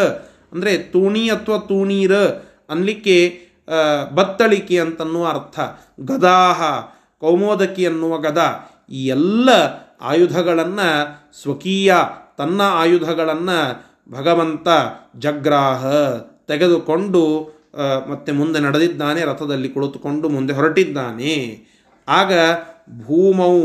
ಅಂದರೆ 0.54 0.78
ತೂಣಿ 0.78 1.30
ಅಥವಾ 1.30 1.58
ತೂಣೀರ 1.58 2.14
ಅನ್ಲಿಕ್ಕೆ 2.70 3.18
ಬತ್ತಳಿಕೆ 4.16 4.80
ಅಂತನ್ನುವ 4.80 5.28
ಅರ್ಥ. 5.28 5.60
ಗದಾಹ, 6.00 6.62
ಕೌಮೋದಕಿ 7.20 7.86
ಅನ್ನುವ 7.86 8.18
ಗದ. 8.18 8.42
ಈ 8.92 9.08
ಎಲ್ಲ 9.08 9.50
ಆಯುಧಗಳನ್ನು 10.02 10.90
ಸ್ವಕೀಯ 11.42 11.96
ತನ್ನ 12.38 12.62
ಆಯುಧಗಳನ್ನು 12.62 13.60
ಭಗವಂತ 14.12 14.68
ಜಗ್ರಾಹ 15.18 15.86
ತೆಗೆದುಕೊಂಡು 16.48 17.24
ಮತ್ತೆ 18.10 18.32
ಮುಂದೆ 18.32 18.60
ನಡೆದಿದ್ದಾನೆ, 18.60 19.22
ರಥದಲ್ಲಿ 19.22 19.70
ಕುಳಿತುಕೊಂಡು 19.70 20.30
ಮುಂದೆ 20.30 20.54
ಹೊರಟಿದ್ದಾನೆ. 20.54 21.64
ಆಗ 22.08 22.34
ಭೂಮೌ 23.04 23.62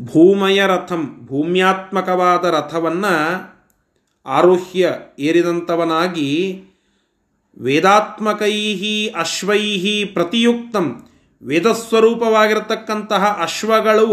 ಭೂಮಯ 0.00 0.66
ರಥಂ, 0.66 1.20
ಭೂಮ್ಯಾತ್ಮಕವಾದ 1.26 2.44
ರಥವನ್ನು 2.44 3.14
ಆರುಹ್ಯ 4.26 4.92
ಏರಿದಂಥವನಾಗಿ 5.18 6.62
ವೇದಾತ್ಮಕೈ 7.58 9.08
ಅಶ್ವೈ 9.08 10.04
ಪ್ರತಿಯುಕ್ತಂ, 10.04 11.06
ವೇದಸ್ವರೂಪವಾಗಿರತಕ್ಕಂತಹ 11.42 13.38
ಅಶ್ವಗಳು, 13.42 14.08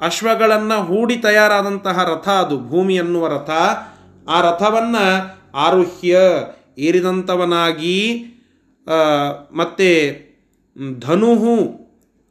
ಅಶ್ವಗಳನ್ನು 0.00 0.84
ಹೂಡಿ 0.84 1.16
ತಯಾರಾದಂತಹ 1.16 2.04
ರಥ 2.04 2.28
ಅದು, 2.28 2.68
ಭೂಮಿ 2.68 2.98
ಅನ್ನುವ 2.98 3.26
ರಥ. 3.26 3.50
ಆ 4.28 4.40
ರಥವನ್ನು 4.40 5.04
ಆರುಹ್ಯ 5.54 6.18
ಏರಿದಂಥವನಾಗಿ 6.78 8.24
ಮತ್ತೆ 9.52 10.22
ಧನುಹು, 11.00 11.82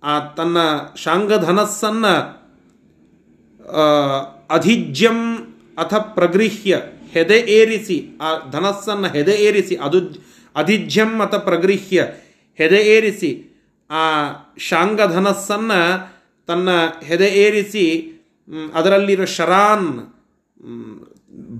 ಆ, 0.03 0.19
ತನ್ನ 0.19 0.57
ಶಾಂಗಧನಸ್ಸನ್ನು 0.95 2.41
ಅಧಿಜ್ಯಂ 4.49 5.35
ಅಥ 5.77 5.93
ಪ್ರಗೃಹ್ಯ, 5.93 6.81
ಹೆದೆ 7.11 7.37
ಏರಿಸಿ, 7.37 8.17
ಆ 8.21 8.49
ಧನಸ್ಸನ್ನು 8.51 9.07
ಹೆದೆ 9.07 9.31
ಏರಿಸಿ, 9.31 9.75
ಅದು 9.75 9.97
ಅಧಿಜ್ಯಂ 10.55 11.21
ಅಥ 11.21 11.35
ಪ್ರಗೃಹ್ಯ, 11.35 12.07
ಹೆದೆ 12.57 12.75
ಏರಿಸಿ, 12.75 13.59
ಆ 13.89 14.31
ಶಾಂಗಧನಸ್ಸನ್ನು 14.57 16.11
ತನ್ನ 16.47 16.69
ಹೆದೆ 17.03 17.27
ಏರಿಸಿ 17.27 18.07
ಅದರಲ್ಲಿರೋ 18.73 19.25
ಶರಾನ್ 19.25 20.13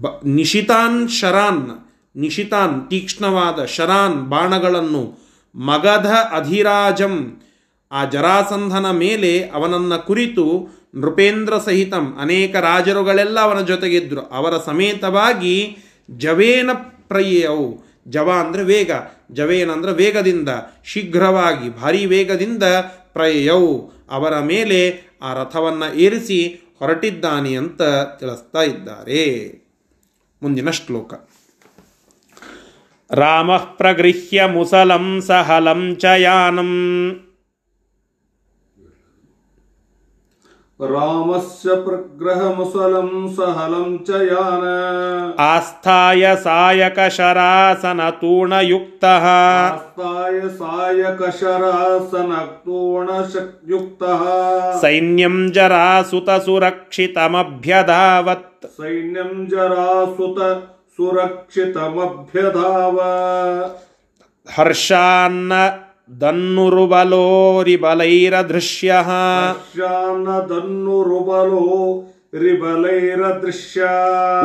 ಬ, 0.01 0.07
ನಿಶಿತಾನ್ 0.25 1.09
ಶರಾನ್ 1.09 1.90
ನಿಶಿತಾನ್ 2.15 2.89
ತೀಕ್ಷ್ಣವಾದ 2.89 3.65
ಶರಾನ್ 3.65 4.29
ಬಾಣಗಳನ್ನು 4.29 5.03
ಮಗಧ 5.55 6.07
ಅಧಿರಾಜಂ 6.31 7.41
ಆ 7.91 8.05
ಜರಾಸಂಧನ 8.05 8.91
ಮೇಲೆ 8.91 9.49
ಅವನನ್ನು 9.49 10.05
ಕುರಿತು 10.05 10.45
ನೃಪೇಂದ್ರ 10.95 11.57
ಸಹಿತಂ 11.57 12.17
ಅನೇಕ 12.19 12.55
ರಾಜರುಗಳೆಲ್ಲ 12.55 13.39
ಅವನ 13.39 13.61
ಜೊತೆಗಿದ್ದರು 13.61 14.21
ಅವರ 14.21 14.57
ಸಮೇತವಾಗಿ 14.57 15.77
ಜವೇನ 16.09 16.69
ಪ್ರಯವು 17.07 17.91
ಜವ 18.07 18.31
ಅಂದರೆ 18.31 18.63
ವೇಗ, 18.63 18.91
ಜವೇನ 19.31 19.71
ಅಂದರೆ 19.71 19.91
ವೇಗದಿಂದ, 19.91 20.49
ಶೀಘ್ರವಾಗಿ, 20.85 21.81
ಭಾರಿ 21.81 22.05
ವೇಗದಿಂದ 22.05 22.63
ಪ್ರಯವು 23.13 23.93
ಅವರ 24.09 24.39
ಮೇಲೆ 24.39 24.79
ಆ 25.21 25.33
ರಥವನ್ನು 25.33 25.95
ಏರಿಸಿ 25.95 26.39
ಹೊರಟಿದ್ದಾನೆ 26.79 27.55
ಅಂತ 27.55 27.81
ತಿಳಿಸ್ತಾ 28.19 28.63
ಇದ್ದಾರೆ. 28.63 29.47
ಮುಂದಿನ 30.43 30.69
ಶ್ಲೋಕ. 30.69 31.13
ರಾಮಃ 33.13 33.57
ಪ್ರಗೃಹ್ಯ 33.57 34.45
ಮುಸಲಂ 34.45 35.21
ಸಹಲಂ 35.21 35.95
ಚ 35.95 36.05
ಯಾನಂ. 36.05 37.21
ರಾಮಸ್ಯ 40.79 41.75
ಪ್ರಗ್ರಹ 41.75 42.51
ಮುಸಲಂ 42.51 43.33
ಸಹಲಂ 43.37 44.03
ಚ 44.07 44.09
ಯಾನ. 44.09 44.63
ಆಸ್ಥಾಯ 45.39 46.35
ಸಾಯಕ 46.43 46.99
ಶರಾಸನ 46.99 48.09
ತೂಣಯುಕ್ತ. 48.09 49.05
ಆಸ್ಥಾಯ 49.05 50.57
ಸಾಯಕ 50.57 51.21
ಶರಾಸನ 51.21 52.35
ತೂಣ 52.35 53.09
ಯುಕ್ತ 53.69 54.03
ಸೈನ್ಯಂ 54.81 55.51
ಜರಾಸುತ 55.51 56.29
ಸುರಕ್ಷಿತಮಭ್ಯಧಾವತ್. 56.29 58.77
ಸೈನ್ಯಂ 58.77 59.49
ಜರಾಸುತ 59.49 60.71
ಸುರಕ್ಷಿತಮಭ್ಯಧಾವ. 61.01 63.01
ಹರ್ಷಾನ್ನ 64.55 65.53
ದನ್ನುರುಬಲೋರಿಬಲೈರದೃಶ್ಯಃ. 66.21 69.09
ಹರ್ಷಾನ್ನ 69.49 70.29
ದನ್ನುರುಬಲೋ 70.29 72.07
ರಿಬಲೈರದೃಶ್ಯ 72.39 73.81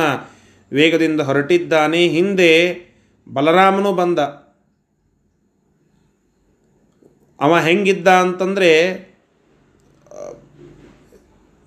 ವೇಗದಿಂದ 0.73 1.21
ಹೊರಟಿದ್ದಾನೆ. 1.21 2.07
ಹಿಂದೆ 2.07 2.81
ಬಲರಾಮನು 3.33 3.93
ಬಂದ. 3.93 4.19
ಅವ 7.39 7.59
ಹೆಂಗಿದ್ದ 7.59 8.07
ಅಂತಂದರೆ, 8.07 9.03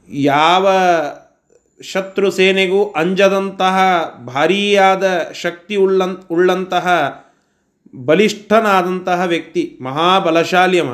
ಯಾವ 0.09 0.69
ಶತ್ರು 1.83 2.31
ಸೇನೆಗೂ 2.31 2.91
ಅಂಜದಂತಹ 2.91 3.79
ಭಾರೀಯಾದ 4.25 5.33
ಶಕ್ತಿ 5.35 5.77
ಉಳ್ಳ, 5.77 6.03
ಉಳ್ಳಂತಹ 6.31 7.17
ಬಲಿಷ್ಠನಾದಂತಹ 8.05 9.23
ವ್ಯಕ್ತಿ 9.23 9.79
ಮಹಾಬಲಶಾಲಿಯಮ 9.83 10.89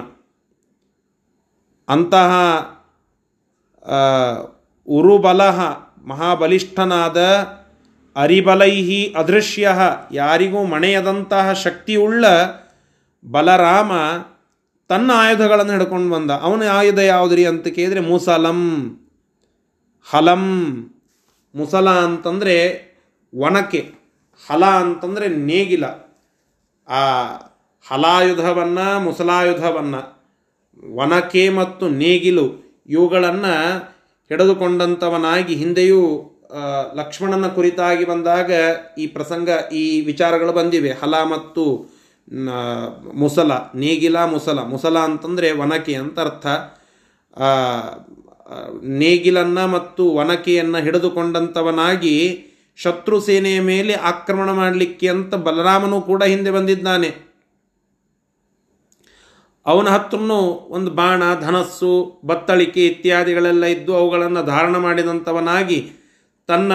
ಅಂತಹ 1.89 2.33
ಉರುಬಲ 4.89 5.43
ಮಹಾಬಲಿಷ್ಠನಾದ 6.07 7.19
ಅರಿಬಲೈಹಿ 8.17 9.15
ಅದೃಶ್ಯ, 9.19 9.69
ಯಾರಿಗೂ 10.13 10.65
ಮಣೆಯದಂತಹ 10.65 11.53
ಶಕ್ತಿಯುಳ್ಳ 11.53 12.25
ಬಲರಾಮ 13.25 13.93
ತನ್ನ 14.89 15.11
ಆಯುಧಗಳನ್ನು 15.15 15.73
ಹಿಡ್ಕೊಂಡು 15.73 16.15
ಬಂದ. 16.15 16.31
ಅವನ 16.31 16.63
ಆಯುಧ 16.71 16.99
ಯಾವುದ್ರಿ 16.99 17.47
ಅಂತ 17.47 17.67
ಕೇಳಿದರೆ 17.69 18.01
ಮುಸಲಂ, 18.01 18.61
ಹಲಂ, 20.11 20.45
ಮುಸಲ 21.55 21.91
ಅಂತಂದರೆ 21.91 22.57
ಒನಕೆ 23.35 23.93
ಹಲ 24.49 24.65
ಅಂತಂದರೆ 24.65 25.29
ನೇಗಿಲ. 25.29 25.85
ಆ 26.89 27.01
ಹಲಾಯುಧವನ್ನು, 27.91 29.01
ಮುಸಲಾಯುಧವನ್ನು 29.01 30.23
ಒನಕೆ 30.95 31.49
ಮತ್ತು 31.49 31.89
ನೇಗಿಲು 31.89 32.62
ಇವುಗಳನ್ನು 32.89 33.55
ಹಿಡಿದುಕೊಂಡಂಥವನಾಗಿ 34.29 35.55
ಹಿಂದೆಯೂ 35.55 36.03
ಲಕ್ಷ್ಮಣನ 36.95 37.49
ಕುರಿತಾಗಿ 37.49 38.05
ಬಂದಾಗ 38.05 38.51
ಈ 38.99 39.07
ಪ್ರಸಂಗ, 39.07 39.49
ಈ 39.73 40.01
ವಿಚಾರಗಳು 40.01 40.53
ಬಂದಿವೆ. 40.53 40.91
ಹಲ 40.91 41.15
ಮತ್ತು 41.15 41.65
ಮುಸಲ, 43.15 43.53
ನೇಗಿಲ 43.75 44.25
ಮುಸಲ. 44.25 44.61
ಮುಸಲ 44.61 44.99
ಅಂತಂದರೆ 44.99 45.53
ಒನಕೆ 45.53 45.95
ಅಂತ 45.95 46.21
ಅರ್ಥ. 46.21 46.47
ನೇಗಿಲನ್ನು 48.85 49.69
ಮತ್ತು 49.69 50.11
ಒನಕೆಯನ್ನು 50.11 50.79
ಹಿಡಿದುಕೊಂಡಂಥವನಾಗಿ 50.79 52.45
ಶತ್ರು 52.77 53.21
ಸೇನೆಯ 53.21 53.61
ಮೇಲೆ 53.61 53.95
ಆಕ್ರಮಣ 53.95 54.51
ಮಾಡಲಿಕ್ಕೆ 54.51 55.09
ಅಂತ 55.09 55.35
ಬಲರಾಮನು 55.35 56.01
ಕೂಡ 56.01 56.23
ಹಿಂದೆ 56.23 56.51
ಬಂದಿದ್ದಾನೆ. 56.51 57.32
ಅವನ 59.67 59.89
ಹತ್ರನು 59.89 60.39
ಒಂದು 60.77 60.91
ಬಾಣ, 60.91 61.23
ಧನಸ್ಸು, 61.41 61.93
ಬತ್ತಳಿಕೆ 62.25 62.87
ಇತ್ಯಾದಿಗಳೆಲ್ಲ 62.87 63.65
ಇದ್ದು 63.65 63.93
ಅವುಗಳನ್ನು 63.97 64.43
ಧಾರಣ 64.45 64.77
ಮಾಡಿದಂಥವನಾಗಿ 64.77 65.79
ತನ್ನ 66.49 66.73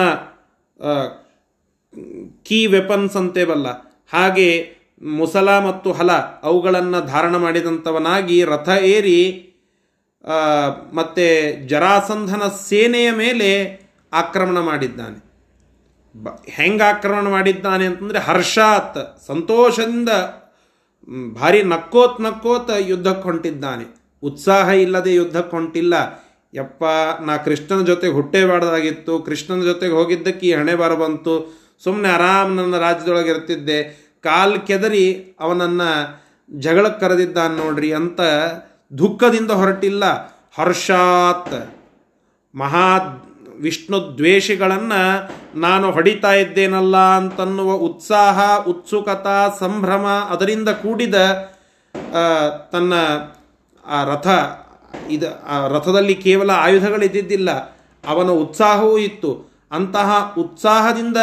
ಕೀ 2.42 2.66
ವೆಪನ್ಸ್ 2.66 3.16
ಅಂತೇವಲ್ಲ 3.16 3.68
ಹಾಗೆ 4.12 4.48
ಮುಸಲ 5.02 5.48
ಮತ್ತು 5.58 5.88
ಹಲ 5.92 6.12
ಅವುಗಳನ್ನು 6.42 7.00
ಧಾರಣ 7.06 7.34
ಮಾಡಿದಂಥವನಾಗಿ 7.36 8.44
ರಥ 8.44 8.68
ಏರಿ 8.68 9.20
ಮತ್ತು 10.92 11.26
ಜರಾಸಂಧನ 11.68 12.44
ಸೇನೆಯ 12.68 13.08
ಮೇಲೆ 13.10 13.50
ಆಕ್ರಮಣ 14.12 14.58
ಮಾಡಿದ್ದಾನೆ. 14.60 15.18
ಬ, 16.14 16.28
ಹೆಂಗೆ 16.48 16.84
ಆಕ್ರಮಣ 16.84 17.26
ಮಾಡಿದ್ದಾನೆ 17.28 17.84
ಅಂತಂದರೆ 17.86 18.18
ಹರ್ಷಾತ್, 18.18 18.98
ಸಂತೋಷದಿಂದ 19.26 20.10
ಭಾರಿ 21.34 21.62
ನಕ್ಕೋತ್ 21.62 22.20
ನಕ್ಕೋತ್ 22.20 22.70
ಯುದ್ಧಕ್ಕೆ 22.80 23.22
ಹೊಂಟಿದ್ದಾನೆ. 23.22 23.84
ಉತ್ಸಾಹ 24.22 24.68
ಇಲ್ಲದೆ 24.68 25.14
ಯುದ್ಧಕ್ಕೆ 25.14 25.56
ಹೊಂಟಿಲ್ಲ. 25.56 25.94
ಯಪ್ಪ, 26.54 26.84
ನಾ 27.20 27.36
ಕೃಷ್ಣನ 27.36 27.84
ಜೊತೆಗೆ 27.84 28.12
ಹುಟ್ಟೇಬಾರ್ದಾಗಿತ್ತು 28.12 29.18
ಕೃಷ್ಣನ 29.18 29.62
ಜೊತೆಗೆ 29.62 29.92
ಹೋಗಿದ್ದಕ್ಕೆ 29.92 30.46
ಈ 30.46 30.52
ಹಣೆ 30.52 30.74
ಬರ 30.74 30.94
ಬಂತು. 30.94 31.34
ಸುಮ್ಮನೆ 31.84 32.08
ಆರಾಮ್ 32.08 32.56
ನನ್ನ 32.56 32.76
ರಾಜ್ಯದೊಳಗೆ 32.78 33.30
ಇರ್ತಿದ್ದೆ. 33.30 34.08
ಕಾಲ್ 34.20 34.66
ಕೆದರಿ 34.66 35.36
ಅವನನ್ನು 35.40 35.90
ಜಗಳಕ್ಕೆ 36.58 37.00
ಕರೆದಿದ್ದಾನೆ 37.00 37.56
ನೋಡ್ರಿ 37.56 37.92
ಅಂತ 37.92 38.20
ದುಃಖದಿಂದ 38.98 39.50
ಹೊರಟಿಲ್ಲ. 39.50 40.04
ಹರ್ಷಾತ್ 40.54 41.74
ಮಹಾ 42.56 42.88
ವಿಷ್ಣು 43.60 44.18
ದ್ವೇಷಿಗಳನ್ನು 44.18 45.30
ನಾನು 45.60 45.90
ಹೊಡಿತಾ 45.90 46.32
ಇದ್ದೇನಲ್ಲ 46.32 46.96
ಅಂತನ್ನುವ 46.96 47.72
ಉತ್ಸಾಹ, 47.72 48.64
ಉತ್ಸುಕತಾ, 48.68 49.56
ಸಂಭ್ರಮ 49.60 50.06
ಅದರಿಂದ 50.30 50.68
ಕೂಡಿದ 50.68 51.14
ತನ್ನ, 52.72 52.94
ಆ, 53.86 54.04
ರಥ, 54.04 54.28
ಇದು, 55.10 55.46
ಆ, 55.46 55.68
ರಥದಲ್ಲಿ 55.68 56.14
ಕೇವಲ 56.14 56.50
ಆಯುಧಗಳಿದ್ದಿದ್ದಿಲ್ಲ, 56.50 57.50
ಅವನ 58.06 58.28
ಉತ್ಸಾಹವೂ 58.28 58.98
ಇತ್ತು. 58.98 59.52
ಅಂತಹ 59.72 60.34
ಉತ್ಸಾಹದಿಂದ, 60.38 61.16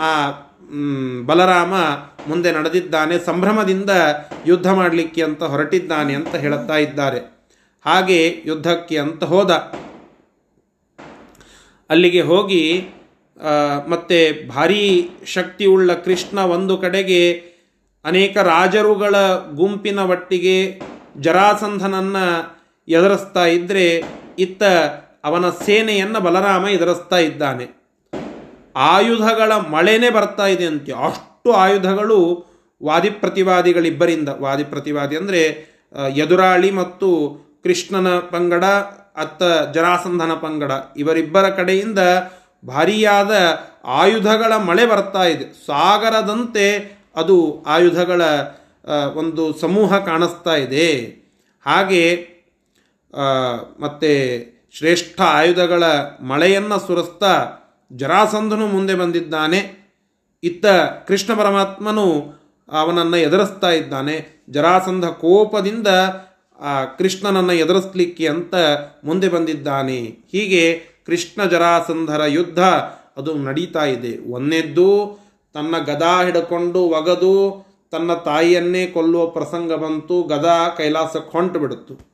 ಆ 0.00 0.30
ಬಲರಾಮ 1.26 1.74
ಮುಂದೆ 2.28 2.52
ನಡೆದಿದ್ದಾನೆ, 2.52 3.26
ಸಂಭ್ರಮದಿಂದ 3.26 3.90
ಯುದ್ಧ 4.46 4.72
ಮಾಡಲಿಕ್ಕೆ 4.72 5.24
ಅಂತ 5.24 5.42
ಹೊರಟಿದ್ದಾನೆ 5.42 6.14
ಅಂತ 6.14 6.34
ಹೇಳುತ್ತಾ 6.34 6.76
ಇದ್ದಾರೆ. 6.76 7.18
ಹಾಗೆ 7.86 8.42
ಯುದ್ಧಕ್ಕೆ 8.44 8.98
ಅಂತ 8.98 9.24
ಹೋದ. 9.24 9.72
ಅಲ್ಲಿಗೆ 11.90 12.20
ಹೋಗಿ 12.20 12.88
ಮತ್ತೆ 13.88 14.48
ಭಾರೀ 14.48 15.10
ಶಕ್ತಿಯುಳ್ಳ 15.26 15.94
ಕೃಷ್ಣ 15.94 16.38
ಒಂದು 16.38 16.76
ಕಡೆಗೆ 16.76 17.42
ಅನೇಕ 18.04 18.36
ರಾಜರುಗಳ 18.36 19.14
ಗುಂಪಿನ 19.54 19.98
ಒಟ್ಟಿಗೆ 19.98 20.80
ಜರಾಸಂಧನನ್ನು 21.20 22.24
ಎದುರಿಸ್ತಾ 22.88 23.46
ಇದ್ದರೆ 23.46 24.02
ಇತ್ತ 24.38 24.62
ಅವನ 25.24 25.50
ಸೇನೆಯನ್ನು 25.50 26.20
ಬಲರಾಮ 26.20 26.66
ಎದುರಿಸ್ತಾ 26.66 27.18
ಇದ್ದಾನೆ. 27.18 27.66
ಆಯುಧಗಳ 28.76 29.52
ಮಳೆನೇ 29.52 30.10
ಬರ್ತಾ 30.10 30.46
ಇದೆ 30.46 30.66
ಅಂತೆ 30.66 30.92
ಅಷ್ಟು 30.92 31.52
ಆಯುಧಗಳು 31.52 32.44
ವಾದಿ 32.82 33.10
ಪ್ರತಿವಾದಿಗಳಿಬ್ಬರಿಂದ 33.10 34.28
ವಾದಿ 34.28 34.64
ಪ್ರತಿವಾದಿ 34.64 35.16
ಅಂದರೆ 35.16 35.42
ಎದುರಾಳಿ 36.14 36.70
ಮತ್ತು 36.70 37.08
ಕೃಷ್ಣನ 37.62 38.18
ಪಂಗಡ 38.18 38.64
ಅತ್ತ 39.16 39.42
ಜರಾಸಂಧನ 39.74 40.32
ಪಂಗಡ. 40.34 40.72
ಇವರಿಬ್ಬರ 40.96 41.48
ಕಡೆಯಿಂದ 41.50 41.98
ಭಾರಿಯಾದ 42.68 43.32
ಆಯುಧಗಳ 43.84 44.52
ಮಳೆ 44.56 44.86
ಬರ್ತಾ 44.86 45.24
ಇದೆ. 45.24 45.46
ಸಾಗರದಂತೆ 45.66 46.66
ಅದು 47.16 47.36
ಆಯುಧಗಳ 47.66 48.22
ಒಂದು 49.14 49.44
ಸಮೂಹ 49.58 49.98
ಕಾಣಿಸ್ತಾ 49.98 50.54
ಇದೆ. 50.54 50.88
ಹಾಗೆ 51.66 52.04
ಮತ್ತು 53.80 54.12
ಶ್ರೇಷ್ಠ 54.76 55.20
ಆಯುಧಗಳ 55.20 55.84
ಮಳೆಯನ್ನು 56.22 56.78
ಸುರಿಸ್ತಾ 56.86 57.32
ಜರಾಸಂಧನು 57.92 58.66
ಮುಂದೆ 58.66 58.94
ಬಂದಿದ್ದಾನೆ. 58.94 59.60
ಇತ್ತ 60.42 60.66
ಕೃಷ್ಣ 61.08 61.34
ಪರಮಾತ್ಮನು 61.34 62.06
ಅವನನ್ನು 62.72 63.16
ಎದುರಿಸ್ತಾ 63.16 63.70
ಇದ್ದಾನೆ. 63.70 64.16
ಜರಾಸಂಧ 64.50 65.04
ಕೋಪದಿಂದ 65.04 65.88
ಕೃಷ್ಣನನ್ನು 66.98 67.52
ಎದುರಿಸ್ಲಿಕ್ಕೆ 67.52 68.28
ಅಂತ 68.28 68.54
ಮುಂದೆ 69.04 69.28
ಬಂದಿದ್ದಾನೆ. 69.28 70.00
ಹೀಗೆ 70.32 70.80
ಕೃಷ್ಣ 71.06 71.44
ಜರಾಸಂಧರ 71.44 72.22
ಯುದ್ಧ 72.26 72.58
ಅದು 73.16 73.34
ನಡೀತಾ 73.34 73.84
ಇದೆ. 73.84 74.32
ಒಂದೆದ್ದು 74.32 75.18
ತನ್ನ 75.54 75.78
ಗದಾ 75.78 76.24
ಹಿಡ್ಕೊಂಡು 76.24 76.80
ಒಗದು 76.80 77.66
ತನ್ನ 77.90 78.14
ತಾಯಿಯನ್ನೇ 78.14 78.86
ಕೊಲ್ಲುವ 78.86 79.26
ಪ್ರಸಂಗ 79.26 79.72
ಬಂತು. 79.72 80.22
ಗದಾ 80.22 80.68
ಕೈಲಾಸಕ್ಕೆ 80.68 81.30
ಹೊಂಟು 81.30 81.60
ಬಿಡುತ್ತು. 81.60 82.10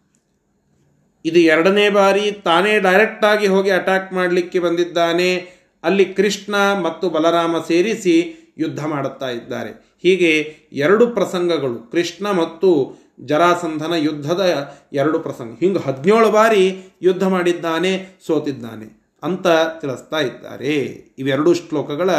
ಇದು 1.25 1.39
ಎರಡನೇ 1.39 1.89
ಬಾರಿ 1.89 2.33
ತಾನೇ 2.33 2.79
ಡೈರೆಕ್ಟಾಗಿ 2.79 3.47
ಹೋಗಿ 3.47 3.71
ಅಟ್ಯಾಕ್ 3.71 4.13
ಮಾಡಲಿಕ್ಕೆ 4.13 4.59
ಬಂದಿದ್ದಾನೆ. 4.59 5.37
ಅಲ್ಲಿ 5.85 6.05
ಕೃಷ್ಣ 6.05 6.55
ಮತ್ತು 6.57 7.11
ಬಲರಾಮ 7.11 7.57
ಸೇರಿಸಿ 7.69 8.15
ಯುದ್ಧ 8.59 8.85
ಮಾಡುತ್ತಾ 8.85 9.31
ಇದ್ದಾರೆ. 9.31 9.99
ಹೀಗೆ 10.03 10.57
ಎರಡು 10.73 11.07
ಪ್ರಸಂಗಗಳು. 11.07 11.91
ಕೃಷ್ಣ 11.91 12.31
ಮತ್ತು 12.31 12.97
ಜರಾಸಂಧನ 13.25 13.93
ಯುದ್ಧದ 13.97 14.71
ಎರಡು 14.93 15.19
ಪ್ರಸಂಗ. 15.19 15.57
ಹಿಂಗೆ 15.61 15.79
ಹದಿನೇಳು 15.79 16.31
ಬಾರಿ 16.31 16.65
ಯುದ್ಧ 17.03 17.25
ಮಾಡಿದ್ದಾನೆ, 17.25 18.19
ಸೋತಿದ್ದಾನೆ 18.27 18.89
ಅಂತ 19.23 19.47
ತಿಳಿಸ್ತಾ 19.81 20.19
ಇದ್ದಾರೆ. 20.21 20.75
ಇವೆರಡು 21.19 21.55
ಶ್ಲೋಕಗಳ 21.55 22.11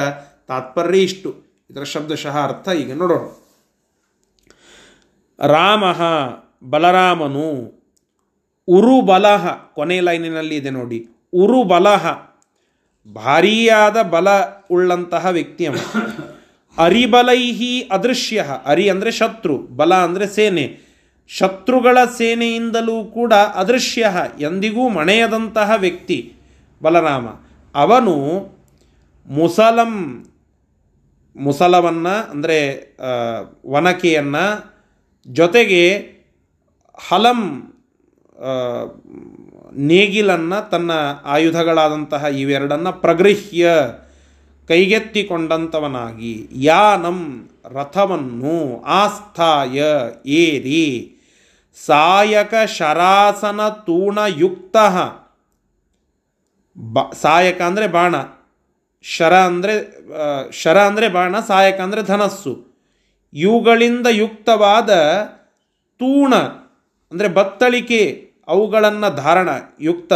ತಾತ್ಪರ್ಯ 0.48 1.00
ಇಷ್ಟು. 1.00 1.36
ಇದರ 1.70 1.84
ಶಬ್ದಶಃ 1.84 2.36
ಅರ್ಥ 2.44 2.70
ಈಗ 2.70 2.94
ನೋಡೋಣ. 2.94 3.26
ರಾಮ 5.48 5.84
ಬಲರಾಮನು 6.70 7.48
ಉರುಬಲಹ 8.68 9.48
ಕೊನೆ 9.54 10.00
ಲೈನಿನಲ್ಲಿ 10.02 10.56
ಇದೆ 10.56 10.70
ನೋಡಿ 10.70 11.08
ಉರುಬಲಹ 11.34 12.08
ಭಾರೀಯಾದ 13.14 14.02
ಬಲ 14.02 14.28
ಉಳ್ಳಂತಹ 14.72 15.26
ವ್ಯಕ್ತಿಯ 15.26 15.70
ಅರಿಬಲೈಹಿ 16.78 17.82
ಅದೃಶ್ಯ. 17.82 18.46
ಅರಿ 18.66 18.90
ಅಂದರೆ 18.90 19.12
ಶತ್ರು, 19.12 19.58
ಬಲ 19.58 19.94
ಅಂದರೆ 19.96 20.28
ಸೇನೆ. 20.28 20.87
ಶತ್ರುಗಳ 21.30 21.98
ಸೇನೆಯಿಂದಲೂ 22.18 23.04
ಕೂಡ 23.04 23.34
ಅದೃಶ್ಯ, 23.34 24.12
ಎಂದಿಗೂ 24.40 24.90
ಮಣೆಯದಂತಹ 24.90 25.72
ವ್ಯಕ್ತಿ 25.78 26.18
ಬಲರಾಮ. 26.82 27.28
ಅವನು 27.76 28.16
ಮುಸಲಂ, 29.28 29.94
ಮುಸಲವನ್ನು, 31.36 32.16
ಅಂದರೆ 32.32 32.60
ವನಕೆಯನ್ನು 33.66 34.46
ಜೊತೆಗೆ 35.28 35.84
ಹಲಂ 36.98 37.42
ನೇಗಿಲನ್ನು 39.90 40.70
ತನ್ನ 40.70 40.92
ಆಯುಧಗಳಾದಂತಹ 41.26 42.24
ಇವೆರಡನ್ನು 42.26 43.02
ಪ್ರಗೃಹ್ಯ 43.02 43.68
ಕೈಗೆತ್ತಿಕೊಂಡಂಥವನಾಗಿ 44.68 46.34
ಯಾನಂ 46.62 47.20
ರಥವನ್ನು 47.74 48.56
ಆಸ್ಥಾಯ 49.02 49.78
ಏರಿ 50.40 50.86
ಸಾಯಕ 51.78 52.54
ಶರಾಸನ 52.78 53.62
ತೂಣಯುಕ್ತ 53.88 54.78
ಬ, 56.78 57.04
ಸಾಯಕ 57.22 57.60
ಅಂದರೆ 57.62 57.88
ಬಾಣ. 57.96 58.16
ಶರ 59.06 59.34
ಅಂದರೆ 59.50 59.76
ಶರ 60.52 60.78
ಅಂದರೆ 60.90 61.08
ಬಾಣ, 61.16 61.40
ಸಾಯಕ 61.50 61.80
ಅಂದರೆ 61.86 62.02
ಧನಸ್ಸು. 62.04 62.54
ಇವುಗಳಿಂದ 63.34 64.08
ಯುಕ್ತವಾದ 64.22 64.92
ತೂಣ, 66.00 66.34
ಅಂದರೆ 67.12 67.30
ಬತ್ತಳಿಕೆ, 67.38 68.02
ಅವುಗಳನ್ನು 68.48 69.10
ಧಾರಣ, 69.24 69.50
ಯುಕ್ತ 69.80 70.14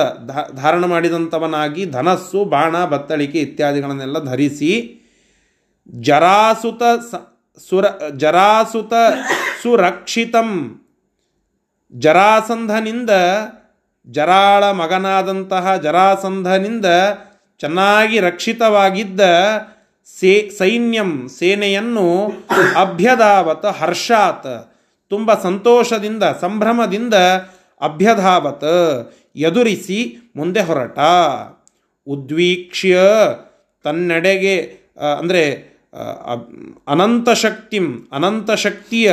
ಧಾರಣ 0.62 0.84
ಮಾಡಿದಂಥವನಾಗಿ 0.86 1.86
ಧನಸ್ಸು, 1.98 2.40
ಬಾಣ, 2.56 2.76
ಬತ್ತಳಿಕೆ 2.86 3.40
ಇತ್ಯಾದಿಗಳನ್ನೆಲ್ಲ 3.40 4.20
ಧರಿಸಿ 4.32 4.72
ಜರಾಸುತ 6.04 6.84
ಸುರ, 7.60 7.86
ಜರಾಸುತ 8.24 8.94
ಸುರಕ್ಷಿತಂ 9.64 10.50
ಜರಾಸಂಧನಿಂದ 11.94 13.10
ಜರಾಳ 14.08 14.64
ಮಗನಾದಂತಹ 14.72 15.76
ಜರಾಸಂಧನಿಂದ 15.76 16.86
ಚೆನ್ನಾಗಿ 17.62 18.20
ರಕ್ಷಿತವಾಗಿದ್ದ 18.20 19.22
ಸೇ, 20.08 20.34
ಸೈನ್ಯಂ 20.58 21.30
ಸೇನೆಯನ್ನು 21.40 22.08
ಅಭ್ಯಧಾವತ 22.76 23.66
ಹರ್ಷಾತ್, 23.66 24.54
ತುಂಬ 25.12 25.34
ಸಂತೋಷದಿಂದ, 25.44 26.24
ಸಂಭ್ರಮದಿಂದ 26.42 27.16
ಅಭ್ಯಧಾವತ 27.82 28.64
ಎದುರಿಸಿ 29.36 30.00
ಮುಂದೆ 30.36 30.62
ಹೊರಟ. 30.62 31.00
ಉದ್ವೀಕ್ಷ್ಯ 32.08 32.98
ತನ್ನೆಡೆಗೆ 33.86 34.56
ಅಂದರೆ 35.20 35.44
ಅನಂತ 36.88 38.50
ಶಕ್ತಿಯ 38.66 39.12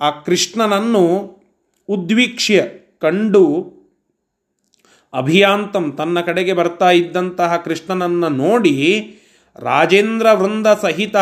ಆ 0.00 0.10
ಕೃಷ್ಣನನ್ನು 0.26 1.04
ಉದ್ವೀಕ್ಷ್ಯ 1.88 2.62
ಕಂಡು 3.00 3.44
ಅಭಿಯಾಂತಂ 5.14 5.92
ತನ್ನ 5.92 6.20
ಕಡೆಗೆ 6.20 6.52
ಬರ್ತಾ 6.52 6.90
ಇದ್ದಂತಹ 6.90 7.56
ಕೃಷ್ಣನನ್ನು 7.56 8.28
ನೋಡಿ 8.28 8.74
ರಾಜೇಂದ್ರ 9.56 10.26
ವೃಂದ 10.32 10.66
ಸಹಿತ 10.82 11.16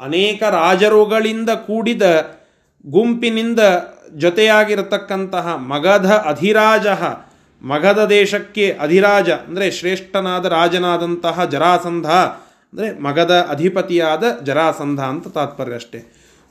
ಅನೇಕ 0.00 0.42
ರಾಜರುಗಳಿಂದ 0.42 1.50
ಕೂಡಿದ 1.50 2.02
ಗುಂಪಿನಿಂದ 2.86 3.60
ಜೊತೆಯಾಗಿರತಕ್ಕಂತಹ 4.14 5.46
ಮಗಧ 5.54 6.10
ಅಧಿರಾಜ, 6.12 6.86
ಮಗಧ 7.62 7.98
ದೇಶಕ್ಕೆ 7.98 8.70
ಅಧಿರಾಜ, 8.80 9.30
ಅಂದರೆ 9.30 9.70
ಶ್ರೇಷ್ಠನಾದ 9.70 10.46
ರಾಜನಾದಂತಹ 10.46 11.44
ಜರಾಸಂಧ, 11.44 12.06
ಅಂದರೆ 12.72 12.88
ಮಗದ 13.00 13.46
ಅಧಿಪತಿಯಾದ 13.50 14.24
ಜರಾಸಂಧ 14.42 15.00
ಅಂತ 15.00 15.28
ತಾತ್ಪರ್ಯ 15.28 15.74
ಅಷ್ಟೇ. 15.74 16.00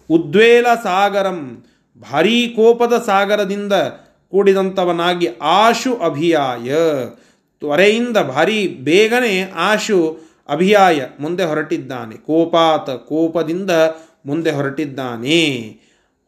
ಉದ್ವೇಲ 0.10 0.68
ಸಾಗರಂ 0.84 1.40
ಭಾರೀ 2.02 2.48
ಕೋಪದ 2.48 3.04
ಸಾಗರದಿಂದ 3.06 3.74
ಕೂಡಿದಂಥವನಾಗಿ 4.32 5.28
ಆಶು 5.42 5.96
ಅಭಿಯಾಯ. 5.98 6.72
ತ್ವರೆಯಿಂದ 7.60 8.18
ಭಾರಿ 8.18 8.68
ಬೇಗನೆ 8.68 9.52
ಆಶು 9.52 10.20
ಅಭಿಯಾಯ 10.50 11.02
ಮುಂದೆ 11.20 11.44
ಹೊರಟಿದ್ದಾನೆ. 11.44 12.18
ಕೋಪಾತ 12.18 12.90
ಕೋಪದಿಂದ 12.90 13.72
ಮುಂದೆ 14.26 14.52
ಹೊರಟಿದ್ದಾನೆ. 14.52 15.60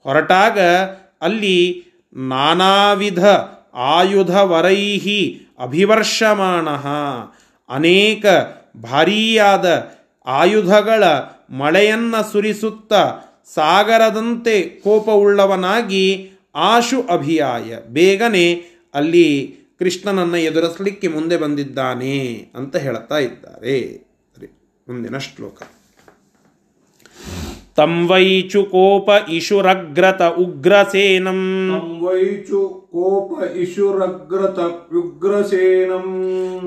ಹೊರಟಾಗ 0.03 0.59
ಅಲ್ಲಿ 1.21 1.83
ನಾನಾವಿಧ 2.13 3.25
ಆಯುಧವರೈಹಿ 3.73 5.41
ಅಭಿವರ್ಷಮಾಣ. 5.59 6.69
ಅನೇಕ 7.69 8.25
ಭಾರೀಯಾದ 8.77 9.91
ಆಯುಧಗಳ 10.25 11.03
ಮಳೆಯನ್ನು 11.49 12.31
ಸುರಿಸುತ್ತ 12.31 12.93
ಸಾಗರದಂತೆ 13.53 14.61
ಕೋಪವುಳ್ಳವನಾಗಿ 14.61 16.31
ಆಶು 16.55 17.01
ಅಭಿಯಾಯ. 17.01 17.77
ಬೇಗನೆ 17.89 18.53
ಅಲ್ಲಿ 18.93 19.55
ಕೃಷ್ಣನನ್ನು 19.79 20.37
ಎದುರಿಸಲಿಕ್ಕೆ 20.37 21.07
ಮುಂದೆ 21.07 21.37
ಬಂದಿದ್ದಾನೆ 21.37 22.49
ಅಂತ 22.55 22.75
ಹೇಳ್ತಾ 22.75 23.17
ಇದ್ದಾರೆ. 23.17 24.09
ಮುಂದಿನ 24.87 25.17
ಶ್ಲೋಕ. 25.17 25.61
ತಂವೈಚು 27.75 28.63
ಕೋಪ 28.63 29.09
ಇಶುರಗ್ರತ 29.29 30.21
ಉಗ್ರಸೇನಂ. 30.21 31.69
ತಂವೈಚು 31.79 32.78
ಕೋಪ 32.93 33.43
ಇಶುರಗ್ರತ 33.55 34.59
ವ್ಯುಗ್ರಸೇನಂ 34.91 36.05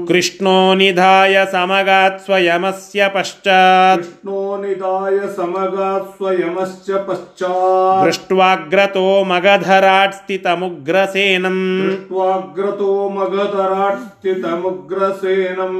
ಕೃಷ್ಣೋ 0.09 0.75
ನಿಧಾಯ 0.75 1.45
ಸಮಗಾತ್ 1.53 2.25
ಸ್ವಯಮಸ್ಯ 2.25 3.09
ಪಶ್ಚಾತ್. 3.15 4.03
ಕೃಷ್ಣೋ 4.03 4.57
ನಿಧಾಯ 4.57 5.19
ಸಮಗಾತ್ 5.37 6.17
ಸ್ವಯಮಸ್ಯ 6.17 6.93
ಪಶ್ಚಾತ್. 7.07 8.07
ದೃಷ್ಟ್ವಾಗ್ರತೋ 8.07 9.25
ಮಗಧರಾಟ್ 9.25 10.15
ಸ್ಥಿತಮುಗ್ರಸೇನಂ 10.15 11.59
ದೃಷ್ಟ್ವಾಗ್ರತೋ 11.87 13.09
ಮಗಧರಾಟ್ 13.09 14.01
ಸ್ಥಿತಮುಗ್ರಸೇನಂ 14.01 15.75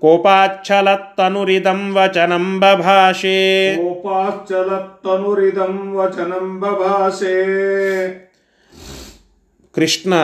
ಕೋಪಾಚ್ಚಲತ್ತನುರಿದಂ 0.00 1.94
ವಚನಂ 1.94 2.60
ಬಭಾಷೆ. 2.60 3.40
ವಚನಂ 5.96 6.60
ಬಭಾಷೆ. 6.60 8.33
ಕೃಷ್ಣ 9.74 10.14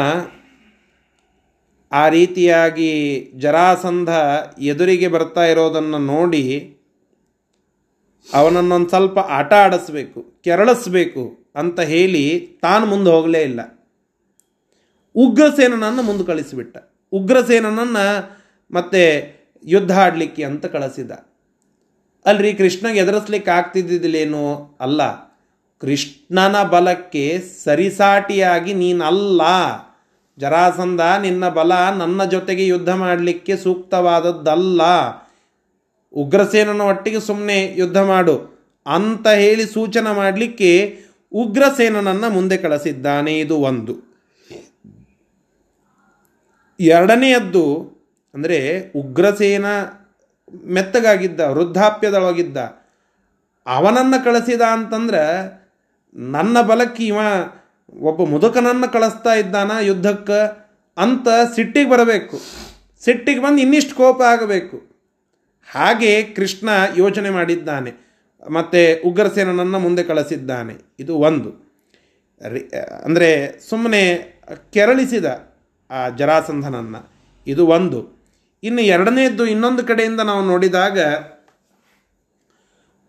ಆ 1.92 2.08
ರೀತಿಯಾಗಿ 2.08 2.90
ಜರಾಸಂಧ 3.36 4.08
ಎದುರಿಗೆ 4.58 5.08
ಬರ್ತಾ 5.08 5.44
ಇರೋದನ್ನು 5.44 5.98
ನೋಡಿ 5.98 6.76
ಅವನನ್ನೊಂದು 8.32 8.88
ಸ್ವಲ್ಪ 8.88 9.18
ಆಟ 9.18 9.52
ಆಡಿಸ್ಬೇಕು, 9.52 10.40
ಕೆರಳಿಸ್ಬೇಕು 10.44 11.50
ಅಂತ 11.54 11.80
ಹೇಳಿ 11.80 12.58
ತಾನು 12.62 12.86
ಮುಂದೆ 12.86 13.10
ಹೋಗಲೇ 13.10 13.42
ಇಲ್ಲ. 13.42 13.60
ಉಗ್ರಸೇನನನ್ನು 15.14 16.02
ಮುಂದೆ 16.02 16.24
ಕಳಿಸಿಬಿಟ್ಟ. 16.24 16.78
ಉಗ್ರಸೇನನನ್ನು 17.12 18.38
ಮತ್ತೆ 18.70 19.02
ಯುದ್ಧ 19.64 19.98
ಆಡಲಿಕ್ಕೆ 19.98 20.44
ಅಂತ 20.44 20.66
ಕಳಿಸಿದ. 20.66 21.10
ಅಲ್ರಿ 22.26 22.54
ಕೃಷ್ಣಗೆ 22.54 22.98
ಎದುರಿಸ್ಲಿಕ್ಕೆ 22.98 23.50
ಆಗ್ತಿದ್ದಿದ್ದೇನೋ 23.50 24.76
ಅಲ್ಲ. 24.80 25.29
ಕೃಷ್ಣನ 25.82 26.62
ಬಲಕ್ಕೆ 26.62 27.42
ಸರಿಸಾಟಿಯಾಗಿ 27.64 28.74
ನೀನಲ್ಲ. 28.74 29.42
ಜರಾಸಂಧ, 30.38 31.00
ನಿನ್ನ 31.00 31.48
ಬಲ 31.48 31.72
ನನ್ನ 31.72 32.24
ಜೊತೆಗೆ 32.24 32.66
ಯುದ್ಧ 32.66 32.90
ಮಾಡಲಿಕ್ಕೆ 32.90 33.56
ಸೂಕ್ತವಾದದ್ದಲ್ಲ. 33.56 34.82
ಉಗ್ರಸೇನನ 36.14 36.80
ಒಟ್ಟಿಗೆ 36.80 37.20
ಸುಮ್ಮನೆ 37.20 37.58
ಯುದ್ಧ 37.76 37.98
ಮಾಡು. 37.98 38.36
ಅಂತ 38.86 39.28
ಹೇಳಿ 39.28 39.64
ಸೂಚನೆ 39.66 40.16
ಮಾಡಲಿಕ್ಕೆ 40.16 40.70
ಉಗ್ರಸೇನನನ್ನು 41.32 42.30
ಮುಂದೆ 42.30 42.56
ಕಳಿಸಿದ್ದಾನೆ 42.56 43.38
ಇದು 43.38 43.56
ಒಂದು. 43.56 43.94
ಎರಡನೆಯದ್ದು 46.80 47.64
ಅಂದರೆ 48.34 48.58
ಉಗ್ರಸೇನ 48.90 49.66
ಮೆತ್ತಗಾಗಿದ್ದ, 50.66 51.40
ವೃದ್ಧಾಪ್ಯದೊಳಗಿದ್ದ, 51.40 52.58
ಅವನನ್ನು 53.66 54.24
ಕಳಿಸಿದ 54.24 54.60
ಅಂತಂದ್ರೆ 54.60 55.22
ನನ್ನ 56.14 56.60
ಬಲಕ್ಕೆ 56.60 57.06
ಇವ 57.06 57.16
ಒಬ್ಬ 58.00 58.22
ಮುದುಕನನ್ನು 58.22 58.92
ಕಳಿಸ್ತಾ 58.92 59.34
ಇದ್ದಾನ 59.34 59.70
ಯುದ್ಧಕ್ಕೆ 59.80 60.68
ಅಂತ 60.98 61.28
ಸಿಟ್ಟಿಗೆ 61.54 61.90
ಬರಬೇಕು. 61.90 62.40
ಸಿಟ್ಟಿಗೆ 63.04 63.40
ಬಂದು 63.40 63.58
ಇನ್ನಿಷ್ಟು 63.58 63.94
ಕೋಪ 63.94 64.22
ಆಗಬೇಕು. 64.22 64.76
ಹಾಗೆ 65.72 66.22
ಕೃಷ್ಣ 66.22 66.68
ಯೋಚನೆ 66.96 67.30
ಮಾಡಿದ್ದಾನೆ. 67.30 67.92
ಮತ್ತು 68.50 69.08
ಉಗ್ರಸೇನನನ್ನು 69.08 69.78
ಮುಂದೆ 69.78 70.02
ಕಳಿಸಿದ್ದಾನೆ. 70.02 70.74
ಇದು 70.98 71.16
ಒಂದು. 71.16 71.50
ಅಂದರೆ 73.04 73.60
ಸುಮ್ಮನೆ 73.68 74.14
ಕೆರಳಿಸಿದ 74.72 75.24
ಆ 75.90 76.08
ಜರಾಸಂಧನನ್ನು. 76.08 77.10
ಇದು 77.46 77.66
ಒಂದು. 77.66 78.20
ಇನ್ನು 78.62 78.82
ಎರಡನೇದ್ದು 78.82 79.46
ಇನ್ನೊಂದು 79.46 79.84
ಕಡೆಯಿಂದ 79.84 80.20
ನಾವು 80.20 80.44
ನೋಡಿದಾಗ 80.44 80.98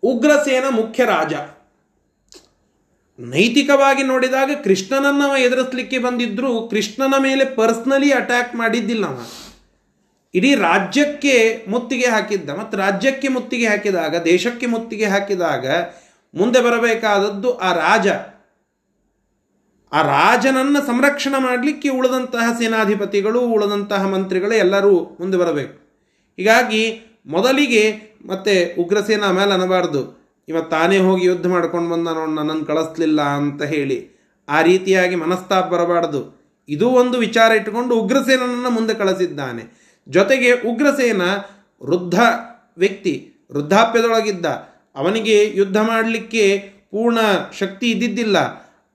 ಉಗ್ರಸೇನ 0.03 0.63
ಮುಖ್ಯ 0.69 1.05
ರಾಜ. 1.05 1.33
ನೈತಿಕವಾಗಿ 3.19 4.03
ನೋಡಿದಾಗ 4.03 4.51
ಕೃಷ್ಣನನ್ನು 4.63 5.37
ಎದುರಿಸಲಿಕ್ಕೆ 5.37 5.99
ಬಂದಿದ್ರು, 5.99 6.67
ಕೃಷ್ಣನ 6.67 7.13
ಮೇಲೆ 7.19 7.45
ಪರ್ಸ್ನಲಿ 7.45 8.11
ಅಟ್ಯಾಕ್ 8.11 8.55
ಮಾಡಿದ್ದಿಲ್ಲ 8.55 9.05
ಅವ. 9.05 9.21
ಇಡೀ 10.33 10.55
ರಾಜ್ಯಕ್ಕೆ 10.55 11.65
ಮುತ್ತಿಗೆ 11.67 12.07
ಹಾಕಿದ್ದ. 12.07 12.49
ಮತ್ತು 12.49 12.77
ರಾಜ್ಯಕ್ಕೆ 12.77 13.27
ಮುತ್ತಿಗೆ 13.27 13.67
ಹಾಕಿದಾಗ, 13.67 14.23
ದೇಶಕ್ಕೆ 14.23 14.65
ಮುತ್ತಿಗೆ 14.65 15.05
ಹಾಕಿದಾಗ 15.05 15.65
ಮುಂದೆ 16.35 16.61
ಬರಬೇಕಾದದ್ದು 16.61 17.57
ಆ 17.57 17.73
ರಾಜ. 17.73 18.07
ಆ 19.93 20.01
ರಾಜನನ್ನ 20.01 20.77
ಸಂರಕ್ಷಣೆ 20.87 21.41
ಮಾಡಲಿಕ್ಕೆ 21.41 21.89
ಉಳಿದಂತಹ 21.89 22.57
ಸೇನಾಧಿಪತಿಗಳು, 22.59 23.41
ಉಳಿದಂತಹ 23.41 24.07
ಮಂತ್ರಿಗಳು 24.07 24.53
ಎಲ್ಲರೂ 24.53 25.17
ಮುಂದೆ 25.19 25.37
ಬರಬೇಕು. 25.37 25.81
ಹೀಗಾಗಿ 26.37 27.01
ಮೊದಲಿಗೆ 27.25 28.01
ಮತ್ತೆ 28.25 28.75
ಉಗ್ರಸೇನಾ 28.79 29.31
ಮೇಲೆ 29.31 29.51
ಅನ್ನಬಾರ್ದು 29.51 30.20
ಇವತ್ತು 30.47 30.69
ತಾನೇ 30.69 30.97
ಹೋಗಿ 30.97 31.25
ಯುದ್ಧ 31.25 31.47
ಮಾಡ್ಕೊಂಡು 31.47 31.89
ಬಂದ 31.89 32.07
ನೋಡಿ 32.07 32.35
ನನ್ನನ್ನು 32.35 32.65
ಕಳಿಸ್ಲಿಲ್ಲ 32.65 33.21
ಅಂತ 33.21 33.63
ಹೇಳಿ 33.63 34.11
ಆ 34.49 34.61
ರೀತಿಯಾಗಿ 34.61 35.15
ಮನಸ್ತಾಪ 35.15 35.65
ಬರಬಾರ್ದು. 35.65 36.41
ಇದು 36.69 36.89
ಒಂದು 36.89 37.17
ವಿಚಾರ 37.17 37.51
ಇಟ್ಟುಕೊಂಡು 37.51 37.95
ಉಗ್ರಸೇನನ್ನು 37.95 38.69
ಮುಂದೆ 38.69 38.93
ಕಳಿಸಿದ್ದಾನೆ. 38.93 39.81
ಜೊತೆಗೆ 40.09 40.51
ಉಗ್ರಸೇನ 40.51 41.21
ವೃದ್ಧ 41.83 42.19
ವ್ಯಕ್ತಿ, 42.77 43.33
ವೃದ್ಧಾಪ್ಯದೊಳಗಿದ್ದ, 43.51 44.45
ಅವನಿಗೆ 44.95 45.51
ಯುದ್ಧ 45.53 45.77
ಮಾಡಲಿಕ್ಕೆ 45.77 46.57
ಪೂರ್ಣ 46.91 47.17
ಶಕ್ತಿ 47.59 47.91
ಇದ್ದಿದ್ದಿಲ್ಲ. 47.91 48.37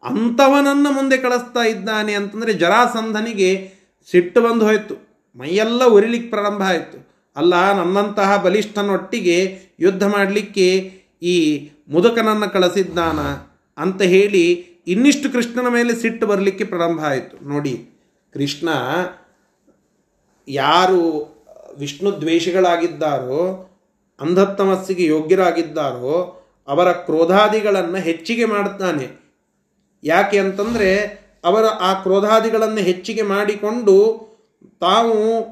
ಅಂಥವನನ್ನು 0.02 0.92
ಮುಂದೆ 0.92 1.16
ಕಳಿಸ್ತಾ 1.16 1.62
ಇದ್ದಾನೆ 1.62 2.14
ಅಂತಂದರೆ 2.14 2.52
ಜರಾಸಂಧನಿಗೆ 2.52 3.70
ಸಿಟ್ಟು 4.11 4.40
ಬಂದು 4.40 4.66
ಹೋಯಿತು. 4.66 4.94
ಮೈಯೆಲ್ಲ 5.38 5.85
ಉರಿಲಿಕ್ಕೆ 5.85 6.30
ಪ್ರಾರಂಭ 6.30 6.62
ಆಯಿತು. 6.62 7.09
ಅಲ್ಲ, 7.37 7.72
ನನ್ನಂತಹ 7.72 8.37
ಬಲಿಷ್ಠನೊಟ್ಟಿಗೆ 8.37 9.59
ಯುದ್ಧ 9.80 10.04
ಮಾಡಲಿಕ್ಕೆ 10.04 10.94
ಈ 11.22 11.68
ಮುದುಕನನ್ನು 11.88 12.52
ಕಳಿಸಿದ್ದಾನ 12.52 13.20
ಅಂತ 13.79 14.02
ಹೇಳಿ 14.02 14.66
ಇನ್ನಿಷ್ಟು 14.87 15.33
ಕೃಷ್ಣನ 15.33 15.68
ಮೇಲೆ 15.68 15.94
ಸಿಟ್ಟು 15.94 16.26
ಬರಲಿಕ್ಕೆ 16.26 16.64
ಪ್ರಾರಂಭ 16.64 17.00
ಆಯಿತು. 17.05 17.48
ನೋಡಿ, 17.48 17.90
ಕೃಷ್ಣ 18.33 18.68
ಯಾರು 20.48 21.37
ವಿಷ್ಣು 21.79 22.20
ದ್ವೇಷಗಳಾಗಿದ್ದಾರೋ, 22.20 23.72
ಅಂಧತ್ತಮಸ್ಸಿಗೆ 24.20 25.05
ಯೋಗ್ಯರಾಗಿದ್ದಾರೋ, 25.05 26.42
ಅವರ 26.68 26.92
ಕ್ರೋಧಾದಿಗಳನ್ನು 26.92 27.96
ಹೆಚ್ಚಿಗೆ 27.96 28.44
ಮಾಡುತ್ತಾನೆ 28.44 29.09
ಯಾಕೆ 30.05 30.38
ಅಂತಂದರೆ, 30.38 31.05
ಅವರ 31.44 31.64
ಆ 31.64 32.02
ಕ್ರೋಧಾದಿಗಳನ್ನು 32.02 32.76
ಹೆಚ್ಚಿಗೆ 32.76 33.22
ಮಾಡಿಕೊಂಡು 33.22 34.26
ತಾವು 34.81 35.42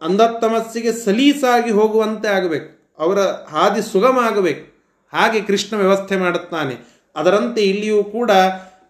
ಅಂಧತ್ತಮಸ್ಸಿಗೆ 0.00 0.92
ಸಲೀಸಾಗಿ 0.92 1.70
ಹೋಗುವಂತೆ 1.70 2.28
ಆಗಬೇಕು. 2.28 2.79
ಅವರ 3.00 3.20
ಹಾದಿ 3.52 3.82
ಸುಗಮ 3.92 4.18
ಆಗಬೇಕು 4.22 4.64
ಹಾಗೆ 5.12 5.40
ಕೃಷ್ಣ 5.40 5.76
ವ್ಯವಸ್ಥೆ 5.76 6.16
ಮಾಡುತ್ತಾನೆ. 6.16 6.74
ಅದರಂತೆ 7.16 7.62
ಇಲ್ಲಿಯೂ 7.62 8.00
ಕೂಡ 8.04 8.30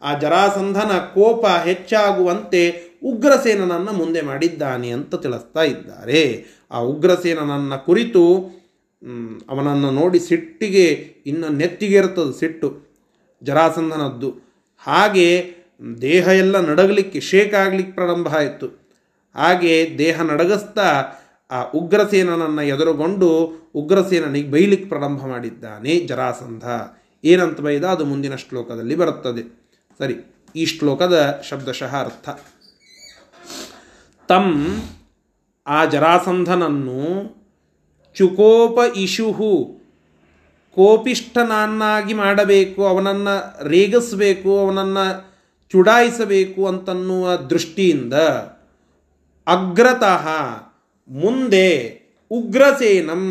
ಆ 0.03 0.11
ಜರಾಸಂಧನ 0.19 0.93
ಕೋಪ 1.15 1.45
ಹೆಚ್ಚಾಗುವಂತೆ 1.65 2.63
ಉಗ್ರಸೇನನನ್ನು 3.05 3.93
ಮುಂದೆ 3.93 4.21
ಮಾಡಿದ್ದಾನೆ 4.21 4.89
ಅಂತ 4.91 5.15
ತಿಳಿಸ್ತಾ 5.15 5.63
ಇದ್ದಾರೆ. 5.63 6.23
ಆ 6.71 6.79
ಉಗ್ರಸೇನನನ್ನು 6.93 7.79
ಕುರಿತು 7.87 8.25
ಅವನನ್ನು 9.49 9.91
ನೋಡಿ 9.91 10.19
ಸಿಟ್ಟಿಗೆ 10.21 10.87
ಇನ್ನು 11.27 11.49
ನೆತ್ತಿಗೆ 11.49 12.01
ಸಿಟ್ಟು, 12.39 12.69
ಜರಾಸಂಧನದ್ದು. 13.43 14.31
ಹಾಗೆ 14.87 15.29
ದೇಹ 16.03 16.27
ಎಲ್ಲ 16.43 16.57
ನಡಗಲಿಕ್ಕೆ 16.61 17.21
ಶೇಕ್ 17.21 17.55
ಆಗಲಿಕ್ಕೆ 17.55 17.93
ಪ್ರಾರಂಭ 17.95 18.29
ಆಯಿತು. 18.35 18.67
ಹಾಗೆ 19.35 19.73
ದೇಹ 19.99 20.21
ನಡಗಿಸ್ತಾ 20.23 20.89
ಆ 21.51 21.63
ಉಗ್ರಸೇನನನ್ನು 21.63 22.63
ಎದುರುಗೊಂಡು 22.63 23.29
ಉಗ್ರಸೇನನಿಗೆ 23.75 24.51
ಬೈಲಿಕ್ಕೆ 24.51 24.89
ಪ್ರಾರಂಭ 24.89 25.27
ಮಾಡಿದ್ದಾನೆ 25.27 26.01
ಜರಾಸಂಧ. 26.01 26.65
ಏನಂತ 27.25 27.61
ಬೈದ? 27.61 27.85
ಅದು 27.85 28.05
ಮುಂದಿನ 28.05 28.35
ಶ್ಲೋಕದಲ್ಲಿ 28.35 28.95
ಬರುತ್ತದೆ. 28.95 29.43
ಸರಿ, 29.99 30.17
ಈ 30.57 30.67
ಶ್ಲೋಕದ 30.67 31.43
ಶಬ್ದಶಃ 31.49 31.97
ಅರ್ಥ. 32.01 32.29
ತಂ, 34.29 34.79
ಆ 35.67 35.85
ಜರಾಸಂಧನನ್ನು 35.85 37.01
ಚುಕೋಪ 38.15 38.97
ಇಶುಹು, 38.97 39.81
ಕೋಪಿಷ್ಠನನ್ನಾಗಿ 40.75 42.15
ಮಾಡಬೇಕು, 42.15 42.87
ಅವನನ್ನು 42.87 43.69
ರೇಗಿಸಬೇಕು, 43.69 44.59
ಅವನನ್ನು 44.59 45.31
ಚುಡಾಯಿಸಬೇಕು 45.69 46.67
ಅಂತನ್ನುವ 46.67 47.37
ದೃಷ್ಟಿಯಿಂದ 47.37 48.15
ಅಗ್ರತಃ 49.47 50.29
ಮುಂದೆ 51.11 52.01
ಉಗ್ರಸೇನಂ, 52.31 53.25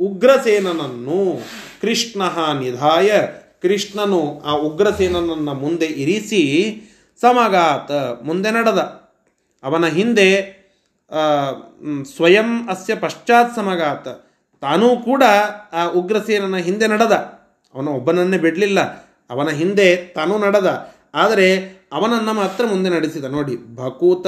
ಉಗ್ರಸೇನನನ್ನು 0.00 1.40
ಕೃಷ್ಣ 1.80 2.22
ನಿಧಾಯ, 2.60 3.12
ಕೃಷ್ಣನು 3.62 4.42
ಆ 4.44 4.52
ಉಗ್ರಸೇನನನ್ನು 4.52 5.54
ಮುಂದೆ 5.54 5.86
ಇರಿಸಿ 5.86 6.42
ಸಮಗಾತ 7.20 7.90
ಮುಂದೆ 8.22 8.50
ನಡೆದ. 8.50 8.78
ಅವನ 9.62 9.86
ಹಿಂದೆ 9.86 10.30
ಸ್ವಯಂ 12.16 12.68
ಅಸ್ಯ 12.68 12.94
ಪಶ್ಚಾತ್ 12.94 13.56
ಸಮಗಾತ 13.56 14.08
ತಾನೂ 14.60 14.96
ಕೂಡ 14.96 15.22
ಆ 15.72 15.86
ಉಗ್ರಸೇನನ 15.86 16.56
ಹಿಂದೆ 16.56 16.86
ನಡೆದ. 16.86 17.12
ಅವನ 17.74 17.88
ಒಬ್ಬನನ್ನೇ 17.88 18.38
ಬಿಡಲಿಲ್ಲ. 18.38 18.80
ಅವನ 19.30 19.48
ಹಿಂದೆ 19.48 19.96
ತಾನೂ 19.96 20.38
ನಡೆದ. 20.38 20.94
ಆದರೆ 21.14 21.56
ಅವನನ್ನು 21.92 22.32
ಮಾತ್ರ 22.32 22.64
ಮುಂದೆ 22.66 22.90
ನಡೆಸಿದ. 22.90 23.24
ನೋಡಿ, 23.24 23.74
ಭಕೂತ 23.74 24.26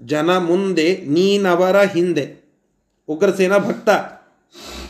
ಜನ 0.00 0.36
ಮುಂದೆ, 0.36 0.96
ನೀನವರ 0.96 1.82
ಹಿಂದೆ. 1.82 2.44
ಉಗ್ರಸೇನ 3.08 3.56
ಭಕ್ತ. 3.56 3.88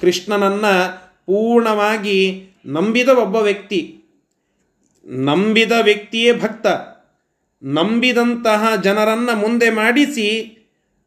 ಕೃಷ್ಣನನ್ನು 0.00 0.98
ಪೂರ್ಣವಾಗಿ 1.26 2.46
ನಂಬಿದ 2.66 3.08
ಒಬ್ಬ 3.08 3.36
ವ್ಯಕ್ತಿ. 3.36 4.00
ನಂಬಿದ 5.06 5.72
ವ್ಯಕ್ತಿಯೇ 5.82 6.32
ಭಕ್ತ. 6.32 6.66
ನಂಬಿದಂತಹ 7.62 8.76
ಜನರನ್ನು 8.82 9.36
ಮುಂದೆ 9.36 9.70
ಮಾಡಿಸಿ, 9.70 10.58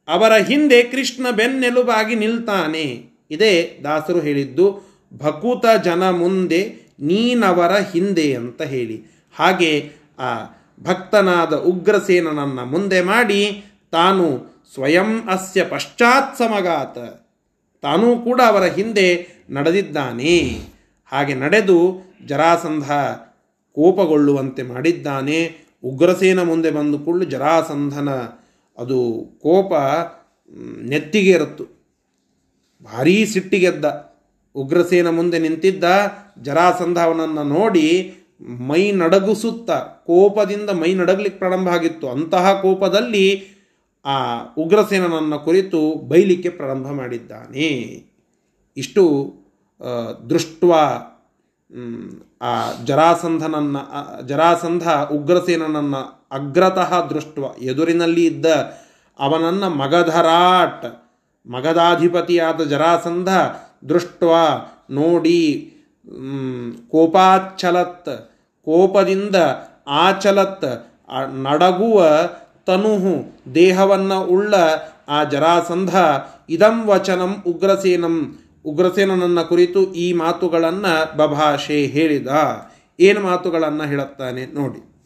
ಅವರ 0.08 0.38
ಹಿಂದೆ 0.38 0.84
ಕೃಷ್ಣ 0.84 1.32
ಬೆನ್ನೆಲುಬಾಗಿ 1.32 2.16
ನಿಲ್ತಾನೆ. 2.16 3.06
ಇದೇ 3.32 3.80
ದಾಸರು 3.84 4.20
ಹೇಳಿದ್ದು, 4.20 4.82
ಭಕೂತ 5.18 5.66
ಜನ 5.84 6.10
ಮುಂದೆ, 6.10 6.76
ನೀನವರ 7.00 7.72
ಹಿಂದೆ 7.72 8.34
ಅಂತ 8.34 8.62
ಹೇಳಿ. 8.62 9.04
ಹಾಗೆ 9.36 9.92
ಆ 10.20 10.44
ಭಕ್ತನಾದ 10.84 11.54
ಉಗ್ರಸೇನನನ್ನು 11.54 12.66
ಮುಂದೆ 12.66 13.02
ಮಾಡಿ 13.02 13.66
ತಾನು 13.91 14.45
ಸ್ವಯಂ 14.73 15.28
ಅಸ್ಯ 15.28 15.65
ಪಶ್ಚಾತ್ 15.65 16.38
ಸಮಗಾತ. 16.38 16.97
ತಾನೂ 17.82 18.17
ಕೂಡ 18.17 18.41
ಅವರ 18.47 18.63
ಹಿಂದೆ 18.63 19.28
ನಡೆದಿದ್ದಾನೆ. 19.50 20.60
ಹಾಗೆ 21.06 21.34
ನಡೆದು 21.34 22.08
ಜರಾಸಂಧ 22.26 22.84
ಕೋಪಗೊಳ್ಳುವಂತೆ 23.71 24.63
ಮಾಡಿದ್ದಾನೆ. 24.63 25.67
ಉಗ್ರಸೇನ 25.84 26.41
ಮುಂದೆ 26.41 26.71
ಬಂದು 26.71 27.00
ಕೊಳ್ಳು 27.00 27.26
ಜರಾಸಂಧನ. 27.26 28.10
ಅದು 28.78 29.26
ಕೋಪ 29.41 29.73
ನೆತ್ತಿಗೇರತ್ತು 30.84 31.63
ಭಾರೀ 32.84 33.26
ಸಿಟ್ಟಿಗೆದ್ದ 33.26 33.86
ಉಗ್ರಸೇನ 34.56 35.10
ಮುಂದೆ 35.10 35.39
ನಿಂತಿದ್ದ 35.39 35.84
ಜರಾಸಂಧ 36.41 36.97
ಅವನನ್ನು 36.97 37.43
ನೋಡಿ 37.43 38.13
ಮೈ 38.67 38.91
ನಡಗಿಸುತ್ತ. 38.91 39.71
ಕೋಪದಿಂದ 39.71 40.69
ಮೈ 40.69 40.93
ನಡಗಲಿಕ್ಕೆ 40.93 41.38
ಪ್ರಾರಂಭ 41.38 41.67
ಆಗಿತ್ತು. 41.67 42.10
ಅಂತಹ 42.10 42.62
ಕೋಪದಲ್ಲಿ 42.62 43.57
ಆ 44.08 44.15
ಉಗ್ರಸೇನನನ್ನು 44.58 45.38
ಕುರಿತು 45.39 45.80
ಬೈಲಿಕ್ಕೆ 46.08 46.50
ಪ್ರಾರಂಭ 46.50 46.88
ಮಾಡಿದ್ದಾನೆ. 46.91 47.70
ಇಷ್ಟು 48.78 49.04
ದೃಷ್ಟ 50.30 50.63
ಆ 52.41 52.54
ಜರಾಸಂಧನನ್ನು 52.86 53.82
ಜರಾಸಂಧ 54.28 54.88
ಉಗ್ರಸೇನನನ್ನು 55.12 56.02
ಅಗ್ರತಃ 56.32 56.91
ದೃಷ್ಟ 57.08 57.39
ಎದುರಿನಲ್ಲಿ 57.62 58.24
ಇದ್ದ 58.26 58.46
ಅವನನ್ನು 59.20 59.70
ಮಗಧರಾಟ್, 59.70 60.88
ಮಗಧಾಧಿಪತಿಯಾದ 61.50 62.62
ಜರಾಸಂಧ 62.63 63.30
ದೃಷ್ಟ 63.89 64.24
ನೋಡಿ 64.91 65.41
ಕೋಪಾಚಲತ್ 66.89 68.12
ಕೋಪದಿಂದ 68.67 69.38
ಆಚಲತ್ 69.88 70.70
ನಡಗುವ 71.43 71.98
ತನುಹು 72.67 73.39
ದೇಹವನ್ನು 73.56 74.21
ಉಳ್ಳ 74.21 74.56
ಆ 75.08 75.23
ಜರಾಸಂಧ 75.23 75.95
ಇದಂ 76.49 76.88
ವಚನಂ 76.88 77.43
ಉಗ್ರಸೇನಂ. 77.47 78.15
ಉಗ್ರಸೇನನನ್ನ 78.65 79.41
ಕುರಿತು 79.41 79.93
ಈ 79.93 80.13
ಮಾತುಗಳನ್ನು 80.13 81.17
ಬಭಾಷೆ 81.17 81.86
ಹೇಳಿದ. 81.86 82.27
ಏನು 82.99 83.19
ಮಾತುಗಳನ್ನು 83.21 83.84
ಹೇಳುತ್ತಾನೆ 83.84 84.45
ನೋಡಿ. 84.45 84.97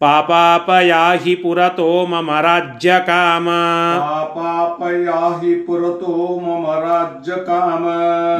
ಪಾಪಾಪಯಾಹಿ 0.00 1.34
ಪುರತೋ 1.34 2.06
ಮಮ 2.06 2.40
ರಾಜ್ಯ 2.40 2.92
ಕಾಮ. 3.06 3.48
ಪಾಪಾಪಯಾಹಿ 4.00 5.54
ಪುರತೋ 5.54 6.40
ಮಮ 6.40 6.74
ರಾಜ್ಯ 6.74 7.32
ಕಾಮ. 7.32 7.88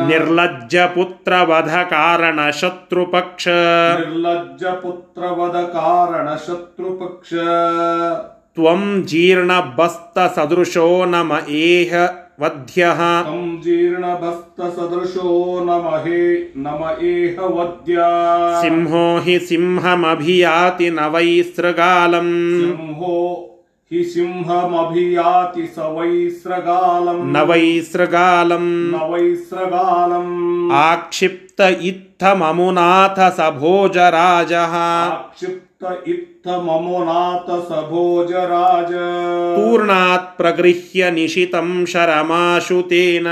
ನಿರ್ಲಜ್ಜ 0.08 0.76
ಪುತ್ರ 0.76 1.32
ವಧ 1.32 1.74
ಕಾರಣ 1.74 2.50
ಶತ್ರು 2.50 3.06
ಪಕ್ಷ. 3.06 3.48
ನಿರ್ಲಜ್ಜ 3.48 4.64
ಪುತ್ರ 4.64 5.22
ವಧ 5.22 5.56
ಕಾರಣ 5.56 6.28
ಶತ್ರು 6.28 6.90
ಪಕ್ಷ. 7.00 7.34
ತ್ವಂ 8.54 9.02
ಜೀರ್ಣ 9.06 9.52
ಬಸ್ತ 9.76 10.18
ಸದೃಶೋ 10.18 11.04
ನಮ 11.04 11.32
ಏಹ. 11.48 11.94
वध्यः 12.42 13.00
तं 13.24 13.40
जीर्णभस्तसदृशो 13.62 15.32
नमहे 15.64 16.22
नम 16.66 16.84
एह 17.08 17.40
वद्या 17.56 18.08
सिंहो 18.60 19.02
हि 19.24 19.38
सिंहमभियाति 19.48 20.90
न 20.90 21.08
वै 21.14 21.42
सृगालम् 21.56 22.32
सिंहो 22.60 23.18
हि 23.90 24.04
सिंहमभियाति 24.14 25.66
स 25.66 25.86
वै 25.96 26.28
सृगालम् 26.42 27.24
न 27.32 27.44
वै 27.48 27.80
सृगालम् 27.92 28.68
न 28.92 29.06
वै 29.12 29.34
सृगालम् 29.48 30.72
आक्षिप्त 30.80 31.60
इत्थममुनाथ 31.90 33.20
स 33.30 33.50
भोजराजः 33.58 34.76
आक्षिप्त 34.78 35.69
सभोजराज 37.69 38.91
पूर्णात् 39.57 40.37
प्रगृह्य 40.37 41.11
निशितं 41.11 41.85
शरमाशुतेन 41.85 43.25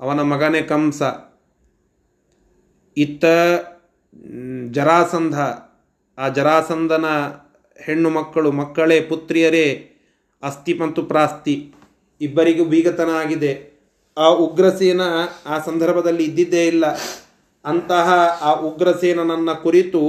ಅವನ 0.01 0.21
ಮಗನೇ 0.23 0.63
ಕಂಸ, 0.63 1.03
ಇತ್ತ 2.97 3.25
ಜರಾಸಂಧ, 4.71 5.39
ಆ 6.19 6.29
ಜರಾಸಂಧನ 6.29 7.05
ಹೆಣ್ಣು 7.77 8.11
ಮಕ್ಕಳು, 8.11 8.53
ಮಕ್ಕಳೇ, 8.53 9.01
ಪುತ್ರಿಯರೇ, 9.01 9.91
ಅಸ್ಥಿ 10.43 10.75
ಮತ್ತು 10.75 11.03
ಪ್ರಾಸ್ತಿ 11.03 11.75
ಇಬ್ಬರಿಗೂ 12.21 12.65
ಬೀಗತನ 12.65 13.11
ಆಗಿದೆ. 13.11 13.75
ಆ 14.19 14.29
ಉಗ್ರಸೇನ 14.29 15.01
ಆ 15.47 15.59
ಸಂದರ್ಭದಲ್ಲಿ 15.59 16.25
ಇದ್ದಿದ್ದೇ 16.25 16.67
ಇಲ್ಲ. 16.67 16.85
ಅಂತಹ 17.65 18.13
ಆ 18.41 18.55
ಉಗ್ರಸೇನನನ್ನ 18.55 19.53
ಕುರಿತು 19.53 20.01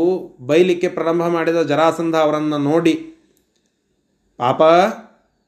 ಬೈಲಿಕ್ಕೆ 0.46 0.88
ಪ್ರಾರಂಭ 0.88 1.28
ಮಾಡಿದ 1.28 1.62
ಜರಾಸಂಧ 1.62 2.16
ಅವರನ್ನು 2.16 2.58
ನೋಡಿ. 2.58 2.94
ಪಾಪ, 4.38 4.62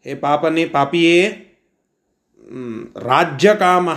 ಹೇ 0.04 0.16
ಪಾಪನೇ, 0.16 0.66
ಪಾಪಿಯೇ 0.66 1.44
ರಾಜ್ಯ 2.96 3.56
ಕಾಮ, 3.56 3.90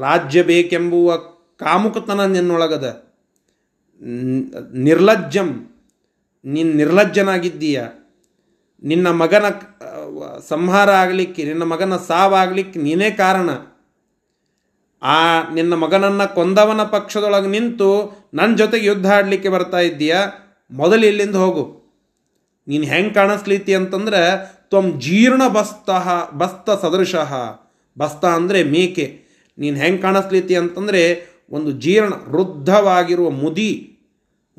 ರಾಜ್ಯ 0.00 0.42
ಬೇಕೆಂಬುವ 0.42 1.16
ಕಾಮುಕತನ 1.56 2.24
ನಿನ್ನೊಳಗದ 2.24 3.04
ನಿರ್ಲಜ್ಜಂ 4.74 5.69
ನೀನು 6.44 6.72
ನಿರ್ಲಜ್ಜನಾಗಿದ್ದೀಯ? 6.72 7.82
ನಿನ್ನ 8.82 9.10
ಮಗನ 9.10 9.44
ಸಂಹಾರ 10.48 10.90
ಆಗಲಿಕ್ಕೆ, 10.90 11.44
ನಿನ್ನ 11.44 11.62
ಮಗನ 11.62 11.96
ಸಾವಾಗಲಿಕ್ಕೆ 11.96 12.80
ನೀನೇ 12.80 13.10
ಕಾರಣ. 13.10 13.50
ಆ, 15.02 15.50
ನಿನ್ನ 15.54 15.74
ಮಗನನ್ನು 15.74 16.34
ಕೊಂದವನ 16.34 16.82
ಪಕ್ಷದೊಳಗೆ 16.82 17.48
ನಿಂತು 17.48 18.18
ನನ್ನ 18.34 18.56
ಜೊತೆಗೆ 18.56 18.86
ಯುದ್ಧ 18.86 19.12
ಆಡಲಿಕ್ಕೆ 19.12 19.48
ಬರ್ತಾ 19.48 19.78
ಇದ್ದೀಯ? 19.78 20.16
ಮೊದಲು 20.70 21.06
ಇಲ್ಲಿಂದ 21.06 21.36
ಹೋಗು. 21.36 21.80
ನೀನು 22.68 22.84
ಹೆಂಗೆ 22.84 23.14
ಕಾಣಿಸ್ಲಿತಿ 23.14 23.74
ಅಂತಂದ್ರೆ, 23.74 24.52
ತ್ವಂ 24.68 25.00
ಜೀರ್ಣ 25.00 25.48
ಬಸ್ತ 25.48 25.90
ಬಸ್ತ 26.34 26.70
ಸದೃಶಃ. 26.70 27.34
ಬಸ್ತ 27.98 28.24
ಅಂದರೆ 28.24 28.64
ಮೇಕೆ. 28.64 29.24
ನೀನು 29.58 29.76
ಹೆಂಗೆ 29.76 30.02
ಕಾಣಿಸ್ಲಿತಿ 30.02 30.54
ಅಂತಂದರೆ, 30.54 31.30
ಒಂದು 31.50 31.72
ಜೀರ್ಣ, 31.72 32.12
ವೃದ್ಧವಾಗಿರುವ 32.28 33.30
ಮುದಿ. 33.30 33.89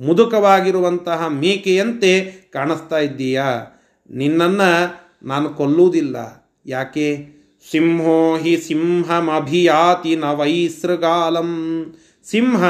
ಮುದುಕವಾಗಿರುವಂತಹ 0.02 1.28
ಮೇಕೆಯಂತೆ 1.28 2.12
ಕಾಣಿಸ್ತಾ 2.54 3.00
ಇದ್ದೀಯಾ? 3.00 3.50
ನಿನ್ನನ್ನು 4.10 4.72
ನಾನು 5.24 5.50
ಕೊಲ್ಲುವುದಿಲ್ಲ. 5.50 6.18
ಯಾಕೆ? 6.66 7.08
ಸಿಂಹೋ 7.72 8.38
ಹಿ 8.38 8.58
ಸಿಂಹಮಭಿಯಾತಿ 8.58 10.16
ನವೈಸೃಗಾಲಂ 10.16 11.52
ಸಿಂಹ 12.24 12.64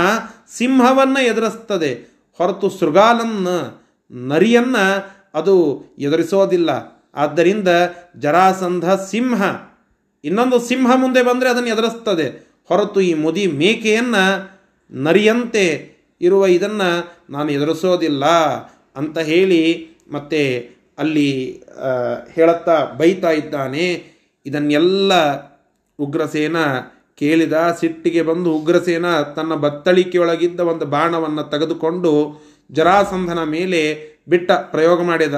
ಸಿಂಹವನ್ನು 0.57 1.21
ಎದುರಿಸ್ತದೆ. 1.23 1.91
ಹೊರತು 2.37 2.69
ಸೃಗಾಲನ್ನ, 2.69 3.47
ನರಿಯನ್ನು 4.11 4.85
ಅದು 5.33 5.55
ಎದುರಿಸೋದಿಲ್ಲ. 5.99 6.69
ಆದ್ದರಿಂದ 7.15 7.67
ಜರಾಸಂಧ 8.19 8.93
ಸಿಂಹ, 8.93 9.41
ಇನ್ನೊಂದು 10.23 10.59
ಸಿಂಹ 10.59 10.91
ಮುಂದೆ 10.95 11.23
ಬಂದರೆ 11.23 11.49
ಅದನ್ನು 11.49 11.69
ಎದುರಿಸ್ತದೆ. 11.69 12.27
ಹೊರತು 12.67 13.01
ಈ 13.01 13.13
ಮುದಿ 13.13 13.47
ಮೇಕೆಯನ್ನು 13.47 14.25
ನರಿಯಂತೆ 14.91 15.65
ಇರುವ 16.21 16.45
ಇದನ್ನು 16.45 16.89
ನಾನು 17.29 17.49
ಎದುರಿಸೋದಿಲ್ಲ 17.51 18.25
ಅಂತ 18.95 19.17
ಹೇಳಿ 19.17 19.61
ಮತ್ತೆ 20.11 20.41
ಅಲ್ಲಿ 20.97 21.29
ಹೇಳುತ್ತಾ 22.31 22.85
ಬೈತಾ 22.97 23.31
ಇದ್ದಾನೆ. 23.31 23.85
ಇದನ್ನೆಲ್ಲ 24.45 25.13
ಉಗ್ರಸೇನ 25.99 26.57
ಕೇಳಿದ. 27.15 27.53
ಸಿಟ್ಟಿಗೆ 27.79 28.21
ಬಂದು 28.21 28.49
ಉಗ್ರಸೇನ 28.53 29.07
ತನ್ನ 29.21 29.53
ಬತ್ತಳಿಕೆಯೊಳಗಿದ್ದ 29.55 30.59
ಒಂದು 30.59 30.85
ಬಾಣವನ್ನು 30.85 31.43
ತೆಗೆದುಕೊಂಡು 31.43 32.11
ಜರಾಸಂಧನ 32.71 33.43
ಮೇಲೆ 33.43 33.81
ಬಿಟ್ಟ 34.29 34.51
ಪ್ರಯೋಗ 34.51 35.01
ಮಾಡಿದ. 35.03 35.35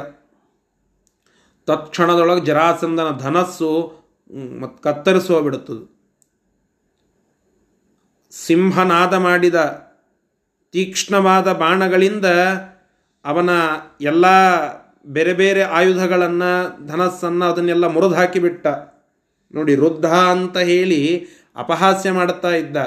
ತತ್ಕ್ಷಣದೊಳಗೆ 1.67 2.45
ಜರಾಸಂಧನ 2.45 3.09
ಧನಸ್ಸು 3.19 3.71
ಮತ್ತು 4.59 4.83
ಕತ್ತರಿಸುವ 4.83 5.41
ಬಿಡುತ್ತದೆ 5.41 5.83
ಸಿಂಹನಾದ 8.31 9.13
ಮಾಡಿದ 9.13 9.55
ತೀಕ್ಷ್ಣವಾದ 10.73 11.53
ಬಾಣಗಳಿಂದ 11.53 12.25
ಅವನ 13.25 13.49
ಎಲ್ಲ 14.01 14.25
ಬೇರೆ 15.05 15.33
ಬೇರೆ 15.33 15.61
ಆಯುಧಗಳನ್ನು, 15.61 16.87
ಧನಸ್ಸನ್ನು 16.87 17.45
ಅದನ್ನೆಲ್ಲ 17.45 17.87
ಮುರಿದು 17.87 18.15
ಹಾಕಿಬಿಟ್ಟ 18.15 18.67
ನೋಡಿ, 19.53 19.75
ವೃದ್ಧ 19.75 20.05
ಅಂತ 20.05 20.57
ಹೇಳಿ 20.57 21.27
ಅಪಹಾಸ್ಯ 21.55 22.11
ಮಾಡುತ್ತಾ 22.11 22.49
ಇದ್ದ. 22.49 22.77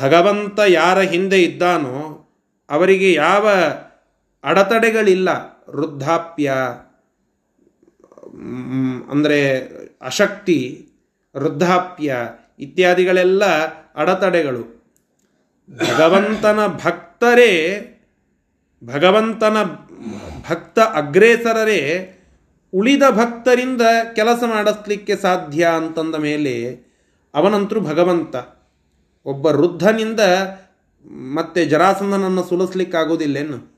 ಭಗವಂತ 0.00 0.58
ಯಾರ 0.68 1.00
ಹಿಂದೆ 1.00 1.42
ಇದ್ದಾನೋ 1.42 1.96
ಅವರಿಗೆ 2.70 3.12
ಯಾವ 3.12 3.48
ಅಡತಡೆಗಳಿಲ್ಲ. 4.44 5.28
ವೃದ್ಧಾಪ್ಯ 5.68 6.52
ಅಂದರೆ 9.10 9.58
ಅಶಕ್ತಿ, 10.02 10.88
ವೃದ್ಧಾಪ್ಯ 11.36 12.16
ಇತ್ಯಾದಿಗಳೆಲ್ಲ 12.58 13.44
ಅಡೆತಡೆಗಳು. 13.94 14.73
ಭಗವಂತನ 15.70 16.66
ಭಕ್ತರೇ, 16.66 17.52
ಭಗವಂತನ 18.84 19.62
ಭಕ್ತ 20.50 20.78
ಅಗ್ರೇಸರರೇ, 20.78 22.10
ಉಳಿದ 22.72 23.02
ಭಕ್ತರಿಂದ 23.10 23.82
ಕೆಲಸ 24.14 24.42
ಮಾಡಿಸ್ಲಿಕ್ಕೆ 24.46 25.16
ಸಾಧ್ಯ 25.16 25.66
ಅಂತಂದ 25.76 26.14
ಮೇಲೆ 26.14 26.84
ಅವನಂತರೂ 27.34 27.80
ಭಗವಂತ. 27.80 28.36
ಒಬ್ಬ 29.24 29.46
ವೃದ್ಧನಿಂದ 29.46 30.20
ಮತ್ತೆ 31.10 31.64
ಜರಾಸಂಧನನ್ನು 31.64 32.44
ಸುಲಿಸ್ಲಿಕ್ಕಾಗೋದಿಲ್ಲೇನು? 32.44 33.74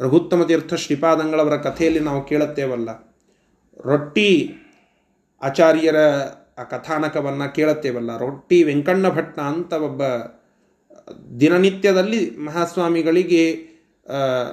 ರಘುತ್ತಮ 0.00 0.42
ತೀರ್ಥ 0.42 0.74
ಶ್ರೀಪಾದಂಗಳವರ 0.74 1.56
ಕಥೆಯಲ್ಲಿ 1.56 2.00
ನಾವು 2.00 2.24
ಕೇಳುತ್ತೇವಲ್ಲ. 2.24 2.90
ರೊಟ್ಟಿ 3.84 4.54
ಆಚಾರ್ಯರ 5.42 5.96
ಆ 6.58 6.62
ಕಥಾನಕವನ್ನು 6.62 7.54
ಕೇಳುತ್ತೇವಲ್ಲ. 7.54 8.18
ರೊಟ್ಟಿ 8.18 8.62
ವೆಂಕಣ್ಣ 8.62 9.08
ಭಟ್ಟ 9.08 9.38
ಅಂತ 9.38 9.72
ಒಬ್ಬ 9.72 10.02
ದಿನನಿತ್ಯದಲ್ಲಿ 11.40 12.20
ಮಹಾಸ್ವಾಮಿಗಳಿಗೆ 12.38 13.44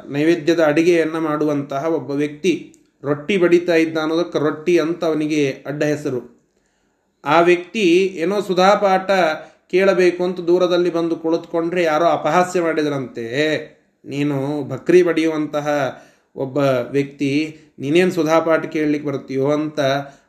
ನೈವೇದ್ಯದ 0.10 0.62
ಅಡಿಗೆಯನ್ನು 0.66 1.20
ಮಾಡುವಂತಹ 1.22 1.86
ಒಬ್ಬ 1.94 2.12
ವ್ಯಕ್ತಿ 2.12 2.54
ರೊಟ್ಟಿ 3.04 3.36
ಬಡಿತಾ 3.38 3.76
ಇದ್ದ 3.76 3.98
ಅನ್ನೋದಕ್ಕೆ 3.98 4.40
ರೊಟ್ಟಿ 4.40 4.74
ಅಂತ 4.80 5.02
ಅವನಿಗೆ 5.06 5.42
ಅಡ್ಡ 5.66 5.82
ಹೆಸರು. 5.84 6.22
ಆ 7.26 7.38
ವ್ಯಕ್ತಿ 7.42 7.86
ಏನೋ 8.24 8.36
ಸುಧಾಪಾಠ 8.42 9.12
ಕೇಳಬೇಕು 9.72 10.22
ಅಂತ 10.24 10.40
ದೂರದಲ್ಲಿ 10.40 10.92
ಬಂದು 10.94 11.16
ಕುಳಿತುಕೊಂಡ್ರೆ 11.16 11.84
ಯಾರೋ 11.84 12.06
ಅಪಹಾಸ್ಯ 12.06 12.62
ಮಾಡಿದ್ರಂತೆ. 12.62 13.26
ನೀನು 14.06 14.38
ಬಕ್ರಿ 14.64 15.02
ಬಡಿಯುವಂತಹ 15.04 15.68
ಒಬ್ಬ 16.36 16.58
ವ್ಯಕ್ತಿ, 16.92 17.32
ನೀನೇನು 17.80 18.12
ಸುಧಾಪಾಠ 18.12 18.66
ಕೇಳಲಿಕ್ಕೆ 18.66 19.08
ಬರ್ತೀಯೋ 19.10 19.48
ಅಂತ 19.52 19.80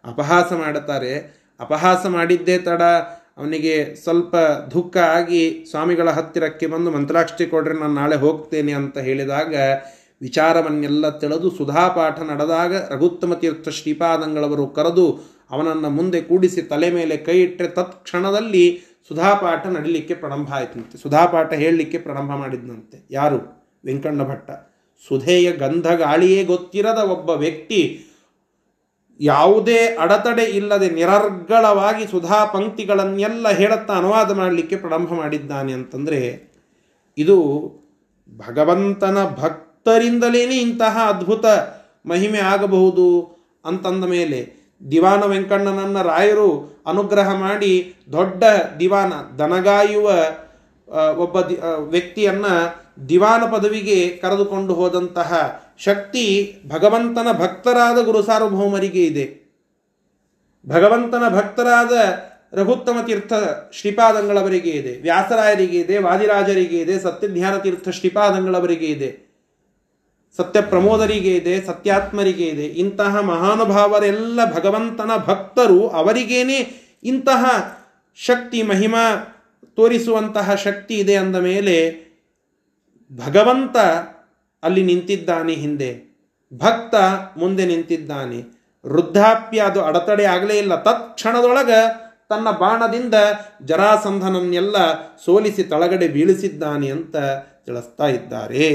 ಅಪಹಾಸ 0.04 0.52
ಮಾಡುತ್ತಾರೆ. 0.52 1.12
ಅಪಹಾಸ 1.60 2.06
ಮಾಡಿದ್ದೇ 2.06 2.58
ತಡ 2.58 2.82
ಅವನಿಗೆ 3.38 3.94
ಸ್ವಲ್ಪ 3.94 4.36
ದುಃಖ 4.70 4.96
ಆಗಿ 4.96 5.42
ಸ್ವಾಮಿಗಳ 5.70 6.10
ಹತ್ತಿರಕ್ಕೆ 6.10 6.66
ಬಂದು 6.66 6.90
ಮಂತ್ರಾಕ್ಷಿ 6.90 7.46
ಕೊಡ್ರಿ, 7.46 7.74
ನಾನು 7.78 7.94
ನಾಳೆ 7.94 8.16
ಹೋಗ್ತೇನೆ 8.16 8.72
ಅಂತ 8.72 8.98
ಹೇಳಿದಾಗ 8.98 9.54
ವಿಚಾರವನ್ನೆಲ್ಲ 10.20 11.08
ತಿಳಿದು 11.18 11.50
ಸುಧಾಪಾಠ 11.50 12.20
ನಡೆದಾಗ 12.20 12.72
ರಘುತ್ತಮ 12.92 13.34
ತೀರ್ಥ 13.34 13.68
ಶ್ರೀಪಾದಂಗಳವರು 13.68 14.66
ಕರೆದು 14.66 15.06
ಅವನನ್ನು 15.50 15.88
ಮುಂದೆ 15.90 16.20
ಕೂಡಿಸಿ 16.20 16.62
ತಲೆ 16.62 16.90
ಮೇಲೆ 16.90 17.16
ಕೈ 17.16 17.38
ಇಟ್ಟರೆ 17.42 17.68
ತತ್ಕ್ಷಣದಲ್ಲಿ 17.68 18.64
ಸುಧಾಪಾಠ 19.08 19.66
ನಡೀಲಿಕ್ಕೆ 19.66 20.14
ಪ್ರಾರಂಭ 20.14 20.48
ಆಯ್ತಂತೆ. 20.52 21.02
ಸುಧಾಪಾಠ 21.02 21.52
ಹೇಳಲಿಕ್ಕೆ 21.52 21.98
ಪ್ರಾರಂಭ 21.98 22.30
ಮಾಡಿದ್ನಂತೆ. 22.30 22.98
ಯಾರು? 23.10 23.38
ವೆಂಕಣ್ಣ 23.84 24.22
ಭಟ್ಟ 24.22 24.50
ಸುಧೆಯ 25.08 25.52
ಗಂಧ 25.52 25.86
ಗಾಳಿಯೇ 25.86 26.44
ಗೊತ್ತಿರದ 26.44 26.98
ಒಬ್ಬ 26.98 27.30
ವ್ಯಕ್ತಿ 27.30 27.80
ಯಾವುದೇ 29.22 29.96
ಅಡತಡೆ 29.98 30.44
ಇಲ್ಲದೆ 30.44 30.90
ನಿರರ್ಗಳವಾಗಿ 30.90 32.06
ಸುಧಾ 32.10 32.44
ಪಂಕ್ತಿಗಳನ್ನೆಲ್ಲ 32.44 33.50
ಹೇಳುತ್ತಾ 33.50 33.94
ಅನುವಾದ 33.94 34.30
ಮಾಡಲಿಕ್ಕೆ 34.30 34.76
ಪ್ರಾರಂಭ 34.76 35.12
ಮಾಡಿದ್ದಾನೆ 35.12 35.72
ಅಂತಂದರೆ, 35.72 36.20
ಇದು 37.18 37.36
ಭಗವಂತನ 38.38 39.18
ಭಕ್ತರಿಂದಲೇ 39.34 40.42
ಇಂತಹ 40.42 41.08
ಅದ್ಭುತ 41.08 41.46
ಮಹಿಮೆ 42.06 42.38
ಆಗಬಹುದು 42.38 43.08
ಅಂತಂದ 43.64 44.04
ಮೇಲೆ 44.04 44.40
ದಿವಾನ 44.90 45.24
ವೆಂಕಣ್ಣನನ್ನ 45.24 46.02
ರಾಯರು 46.02 46.80
ಅನುಗ್ರಹ 46.86 47.34
ಮಾಡಿ 47.34 47.72
ದೊಡ್ಡ 48.12 48.44
ದಿವಾನ 48.80 49.12
ದನಗಾಯುವ 49.38 50.06
ಒಬ್ಬ 51.16 51.40
ದಿ 51.40 51.56
ವ್ಯಕ್ತಿಯನ್ನು 51.88 52.54
ದಿವಾನ 53.08 53.42
ಪದವಿಗೆ 53.52 54.08
ಕರೆದುಕೊಂಡು 54.08 54.74
ಹೋದಂತಹ 54.74 55.30
ಶಕ್ತಿ 55.84 56.56
ಭಗವಂತನ 56.68 57.32
ಭಕ್ತರಾದ 57.32 58.04
ಗುರು 58.04 58.22
ಸಾರ್ವಭೌಮರಿಗೆ 58.22 59.04
ಇದೆ. 59.04 59.42
ಭಗವಂತನ 60.68 61.28
ಭಕ್ತರಾದ 61.28 61.92
ರಘುತ್ತಮ 62.52 63.00
ತೀರ್ಥ 63.06 63.32
ಶ್ರೀಪಾದಂಗಳವರಿಗೆ 63.72 64.70
ಇದೆ. 64.70 65.00
ವ್ಯಾಸರಾಯರಿಗೆ 65.00 65.78
ಇದೆ, 65.78 65.98
ವಾದಿರಾಜರಿಗೆ 65.98 66.78
ಇದೆ 66.78 66.98
ಸತ್ಯಧ್ಯಾನ 66.98 67.58
ತೀರ್ಥ 67.58 67.88
ಶ್ರೀಪಾದಂಗಳವರಿಗೆ 67.88 68.86
ಇದೆ. 68.86 69.32
ಸತ್ಯ 70.36 70.60
ಪ್ರಮೋದರಿಗೆ 70.60 71.34
ಇದೆ, 71.36 71.66
ಸತ್ಯಾತ್ಮರಿಗೆ 71.66 72.44
ಇದೆ. 72.44 72.64
ಇಂತಹ 72.64 73.20
ಮಹಾನುಭಾವರೆಲ್ಲ 73.20 74.54
ಭಗವಂತನ 74.54 75.10
ಭಕ್ತರು, 75.16 75.88
ಅವರಿಗೇನೆ 75.88 76.58
ಇಂತಹ 77.04 77.44
ಶಕ್ತಿ, 78.14 78.62
ಮಹಿಮಾ 78.62 79.28
ತೋರಿಸುವಂತಹ 79.76 80.54
ಶಕ್ತಿ 80.54 80.94
ಇದೆ 80.94 81.16
ಅಂದ 81.16 81.36
ಮೇಲೆ 81.36 82.02
ಭಗವಂತ 83.16 83.76
ಅಲ್ಲಿ 84.62 84.82
ನಿಂತಿದ್ದಾನೆ 84.82 85.52
ಹಿಂದೆ. 85.52 86.12
ಭಕ್ತ 86.54 86.94
ಮುಂದೆ 87.38 87.66
ನಿಂತಿದ್ದಾನೆ. 87.66 88.62
ವೃದ್ಧಾಪ್ಯ 88.86 89.60
ಅದು 89.60 89.82
ಅಡತಡೆ 89.82 90.24
ಆಗಲೇ 90.24 90.58
ಇಲ್ಲ. 90.58 90.82
ತತ್ಕ್ಷಣದೊಳಗೆ 90.82 92.12
ತನ್ನ 92.28 92.50
ಬಾಣದಿಂದ 92.50 93.14
ಜರಾಸಂಧನನ್ನೆಲ್ಲ 93.64 94.76
ಸೋಲಿಸಿ 95.24 95.64
ತಳಗಡೆ 95.64 96.08
ಬೀಳಿಸಿದ್ದಾನೆ 96.08 96.90
ಅಂತ 96.90 97.16
ತಿಳಿಸ್ತಾ 97.66 98.06
ಇದ್ದಾರೆ. 98.06 98.68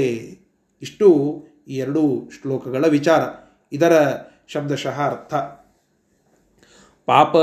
ಇಷ್ಟು 0.82 1.42
ಈ 1.68 1.76
ಎರಡು 1.76 2.30
ಶ್ಲೋಕಗಳ 2.40 2.86
ವಿಚಾರ. 2.86 3.20
ಇದರ 3.72 4.16
ಶಬ್ದಶಃ 4.48 5.00
ಅರ್ಥ. 5.00 5.34
ಪಾಪ, 7.06 7.36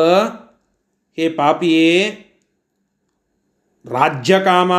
ಹೇ 1.16 1.30
ಪಾಪಿಯೇ, 1.30 2.12
ರಾಜ್ಯಕಾಮ. 3.86 4.72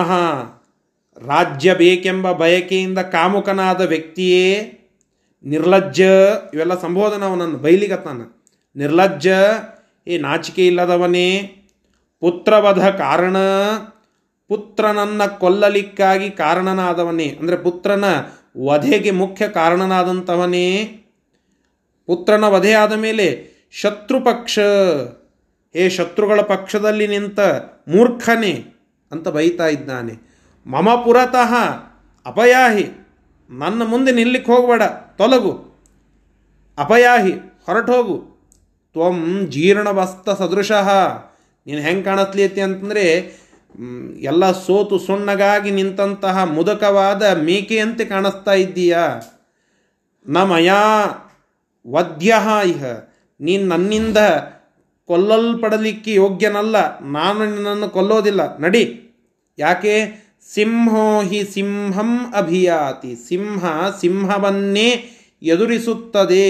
ರಾಜ್ಯ 1.24 1.74
ಬೇಕೆಂಬ 1.74 2.32
ಬಯಕೆಯಿಂದ 2.32 2.98
ಕಾಮುಕನಾದ 2.98 3.80
ವ್ಯಕ್ತಿಯೇ 3.80 4.72
ನಿರ್ಲಜ್ಜ. 5.44 6.00
ಇವೆಲ್ಲ 6.54 6.80
ಸಂಬೋಧನ 6.80 7.24
ಅವನನ್ನು 7.24 7.58
ಬೈಲಿಗತ್ತಾನ 7.58 8.22
ನಿರ್ಲಜ್ಜ, 8.76 9.28
ಏ 10.06 10.18
ನಾಚಿಕೆ 10.18 10.66
ಇಲ್ಲದವನೇ, 10.66 11.40
ಪುತ್ರವಧ 12.20 12.88
ಕಾರಣ, 12.88 13.36
ಪುತ್ರನನ್ನ 14.48 15.26
ಕೊಲ್ಲಲಿಕ್ಕಾಗಿ 15.26 16.30
ಕಾರಣನಾದವನೇ. 16.30 17.26
ಅಂದರೆ 17.26 17.56
ಪುತ್ರನ 17.56 18.04
ವಧೆಗೆ 18.64 19.10
ಮುಖ್ಯ 19.10 19.48
ಕಾರಣನಾದಂಥವನೇ. 19.48 20.82
ಪುತ್ರನ 22.06 22.44
ವಧೆ 22.44 22.72
ಆದ 22.72 22.92
ಮೇಲೆ 22.92 23.56
ಶತ್ರುಪಕ್ಷ 23.72 24.58
ಹೇ 25.74 25.88
ಶತ್ರುಗಳ 25.88 26.40
ಪಕ್ಷದಲ್ಲಿ 26.40 27.06
ನಿಂತ 27.06 27.40
ಮೂರ್ಖನೇ 27.88 28.64
ಅಂತ 29.12 29.28
ಬೈತಾ 29.28 29.66
ಇದ್ದಾನೆ. 29.66 30.35
ಮಮ 30.66 31.02
ಪುರತಃ 31.04 31.54
ಅಪಯಾಹಿ, 32.26 33.06
ನನ್ನ 33.50 33.82
ಮುಂದೆ 33.84 34.12
ನಿಲ್ಲಿಕ್ಕೆ 34.12 34.52
ಹೋಗಬೇಡ, 34.52 34.82
ತೊಲಗು. 34.82 35.76
ಅಪಯಾಹಿ, 36.78 37.32
ಹೊರಟೋಗು. 37.66 38.36
ತ್ವಂ 38.92 39.46
ಜೀರ್ಣವಸ್ತ 39.48 40.30
ಸದೃಶಃ. 40.30 40.90
ನೀನು 41.66 41.80
ಹೆಂಗೆ 41.80 42.02
ಕಾಣತ್ಲೈತಿ 42.02 42.60
ಅಂತಂದರೆ 42.60 43.36
ಎಲ್ಲ 44.20 44.52
ಸೋತು 44.52 44.98
ಸುಣ್ಣಗಾಗಿ 44.98 45.70
ನಿಂತಹ 45.70 46.44
ಮುದಕವಾದ 46.44 47.22
ಮೇಕೆಯಂತೆ 47.22 48.04
ಕಾಣಿಸ್ತಾ 48.04 48.52
ಇದ್ದೀಯಾ? 48.52 49.20
ನಮಯ 50.26 50.56
ಮಯಾ 50.56 51.04
ವದ್ಯ 51.86 52.34
ಇಹ. 52.64 52.84
ನೀನು 53.40 53.68
ನನ್ನಿಂದ 53.68 54.16
ಕೊಲ್ಲಲ್ಪಡಲಿಕ್ಕೆ 55.06 56.14
ಯೋಗ್ಯನಲ್ಲ. 56.14 57.00
ನಾನು 57.00 57.46
ನಿನ್ನನ್ನು 57.46 57.88
ಕೊಲ್ಲೋದಿಲ್ಲ. 57.88 58.58
ನಡಿ. 58.58 59.10
ಯಾಕೆ? 59.58 60.25
ಸಿಂಹೋ 60.54 61.20
ಹಿ 61.22 61.44
ಸಿಂಹಂ 61.44 62.34
ಅಭಿಯಾತಿ. 62.36 63.28
ಸಿಂಹ 63.28 63.64
ಸಿಂಹವನ್ನೇ 64.00 65.10
ಎದುರಿಸುತ್ತದೆ. 65.42 66.46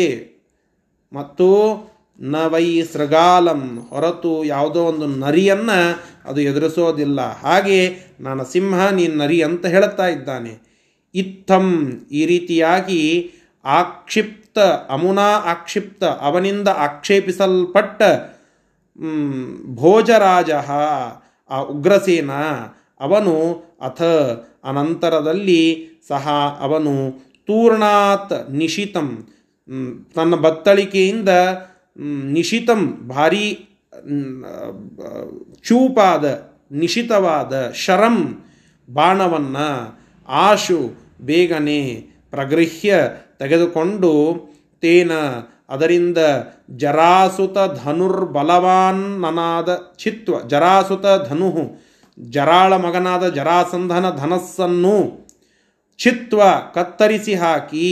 ಮತ್ತು 1.12 1.46
ನ 2.20 2.36
ವೈ 2.36 2.82
ಸೃಗಾಲಂ. 2.82 3.86
ಹೊರತು 3.90 4.44
ಯಾವುದೋ 4.44 4.80
ಒಂದು 4.84 5.06
ನರಿಯನ್ನು 5.06 6.00
ಅದು 6.24 6.40
ಎದುರಿಸೋದಿಲ್ಲ. 6.40 7.20
ಹಾಗೆ 7.20 7.96
ನಾನು 8.20 8.44
ಸಿಂಹ 8.44 8.90
ನೀ 8.90 9.06
ನರಿ 9.06 9.42
ಅಂತ 9.42 9.66
ಹೇಳುತ್ತಾ 9.66 10.06
ಇದ್ದಾನೆ. 10.06 10.66
ಇತ್ತಂ. 11.14 12.00
ಈ 12.10 12.26
ರೀತಿಯಾಗಿ 12.26 13.32
ಆಕ್ಷಿಪ್ತ, 13.64 14.58
ಅಮುನಾ 14.88 15.28
ಆಕ್ಷಿಪ್ತ, 15.28 16.04
ಅವನಿಂದ 16.04 16.68
ಆಕ್ಷೇಪಿಸಲ್ಪಟ್ಟ 16.68 18.02
ಭೋಜರಾಜ, 19.74 20.50
ಆ 21.50 21.56
ಉಗ್ರಸೇನ 21.58 22.30
ಅವನು 23.00 23.34
ಅಥ 23.80 24.02
ಅನಂತರದಲ್ಲಿ 24.68 25.62
ಸಹ 26.08 26.28
ಅವನು 26.60 26.92
ತೂರ್ಣಾತ್ 27.46 28.36
ನಿಶಿತಂ. 28.50 29.08
ತನ್ನ 30.14 30.34
ಬತ್ತಳಿಕೆಯಿಂದ 30.34 31.30
ನಿಶಿತಂ 32.36 32.82
ಭಾರಿ 33.08 33.46
ಚೂಪಾದ, 35.66 36.24
ನಿಶಿತವಾದ 36.72 37.52
ಶರಂ 37.84 38.16
ಬಾಣವನ್ನು 38.88 39.68
ಆಶು 40.28 40.78
ಬೇಗನೆ 41.20 41.80
ಪ್ರಗೃಹ್ಯ 42.30 42.94
ತೆಗೆದುಕೊಂಡು 43.38 44.12
ತೇನ 44.82 45.12
ಅದರಿಂದ 45.68 46.18
ಜರಾಸುತ 46.76 47.56
ಧನುರ್ಬಲವಾನ್ನನಾದ 47.84 49.68
ಚಿತ್ವ, 49.98 50.32
ಜರಾಸುತ 50.48 51.06
ಧನು 51.28 51.50
ಜರಾಳ 52.18 52.72
ಮಗನಾದ 52.76 53.24
ಜರಾಸಂಧನ 53.28 54.06
ಧನಸ್ಸನ್ನು 54.16 54.96
ಚಿತ್ವ 56.00 56.40
ಕತ್ತರಿಸಿ 56.74 57.34
ಹಾಕಿ 57.34 57.88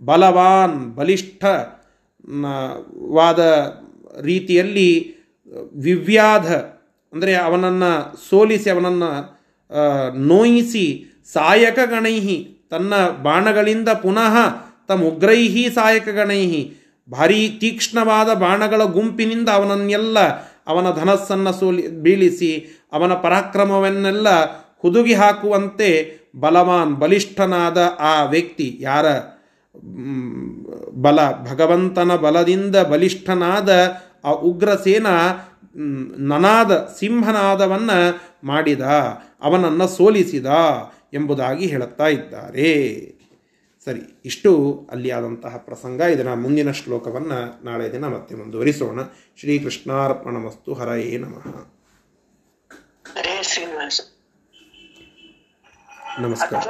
ಬಲವಾನ್ 0.00 0.78
ಬಲಿಷ್ಠ 0.96 1.44
ವಾದ 3.16 3.40
ರೀತಿಯಲ್ಲಿ 4.20 4.90
ವಿವ್ಯಾಧ, 5.86 6.48
ಅಂದರೆ 7.12 7.32
ಅವನನ್ನು 7.46 7.90
ಸೋಲಿಸಿ 8.28 8.68
ಅವನನ್ನು 8.70 9.10
ನೋಯಿಸಿ 10.26 10.86
ಸಾಯಕ 11.32 11.78
ಗಣೈಹಿ, 11.90 12.38
ತನ್ನ 12.70 12.94
ಬಾಣಗಳಿಂದ 13.22 13.90
ಪುನಃ 14.02 14.34
ತಮ್ಮ 14.88 15.04
ಉಗ್ರೈಹಿ 15.04 15.64
ಸಾಯಕ 15.74 16.08
ಗಣೈಹಿ. 16.18 16.62
ಭಾರೀ 17.08 17.40
ತೀಕ್ಷ್ಣವಾದ 17.60 18.30
ಬಾಣಗಳ 18.34 18.82
ಗುಂಪಿನಿಂದ 18.96 19.48
ಅವನನ್ನೆಲ್ಲ 19.48 20.18
ಅವನ 20.66 20.86
ಧನಸ್ಸನ್ನು 20.90 21.52
ಸೋಲಿ, 21.52 21.88
ಬೀಳಿಸಿ 21.88 22.52
ಅವನ 22.92 23.14
ಪರಾಕ್ರಮವನ್ನೆಲ್ಲ 23.14 24.28
ಹುದುಗಿ 24.82 25.14
ಹಾಕುವಂತೆ 25.14 25.90
ಬಲವಾನ್, 26.40 26.94
ಬಲಿಷ್ಠನಾದ 26.94 27.78
ಆ 27.98 28.24
ವ್ಯಕ್ತಿ 28.24 28.76
ಯಾರ? 28.80 29.06
ಬಲ, 30.94 31.18
ಭಗವಂತನ 31.50 32.16
ಬಲದಿಂದ 32.16 32.76
ಬಲಿಷ್ಠನಾದ 32.76 33.70
ಆ 34.24 34.30
ಉಗ್ರಸೇನ 34.30 35.06
ನನಾದ 36.18 36.72
ಸಿಂಹನಾದವನ್ನು 36.98 37.98
ಮಾಡಿದ, 38.44 38.80
ಅವನನ್ನು 39.42 39.86
ಸೋಲಿಸಿದ 39.88 40.46
ಎಂಬುದಾಗಿ 41.12 41.66
ಹೇಳುತ್ತಾ 41.66 42.06
ಇದ್ದಾರೆ. 42.06 42.72
ಸರಿ 43.86 44.00
ಇಷ್ಟು 44.24 44.50
ಅಲ್ಲಿ 44.90 45.10
ಆದಂತಹ 45.10 45.56
ಪ್ರಸಂಗ 45.56 46.00
ಇದನ್ನು 46.00 46.36
ಮುಂದಿನ 46.36 46.70
ಶ್ಲೋಕವನ್ನು 46.70 47.64
ನಾಳೆ 47.64 47.92
ದಿನ 47.92 48.04
ಮತ್ತೆ 48.04 48.34
ಮುಂದುವರಿಸೋಣ. 48.34 49.00
ಶ್ರೀಕೃಷ್ಣಾರ್ಪಣ 49.36 50.36
ಮಸ್ತು 50.36 50.74
ಹರಯೇ 50.74 51.18
ನಮಃ. 51.18 51.46
ನಮಸ್ಕಾರ. 56.20 56.66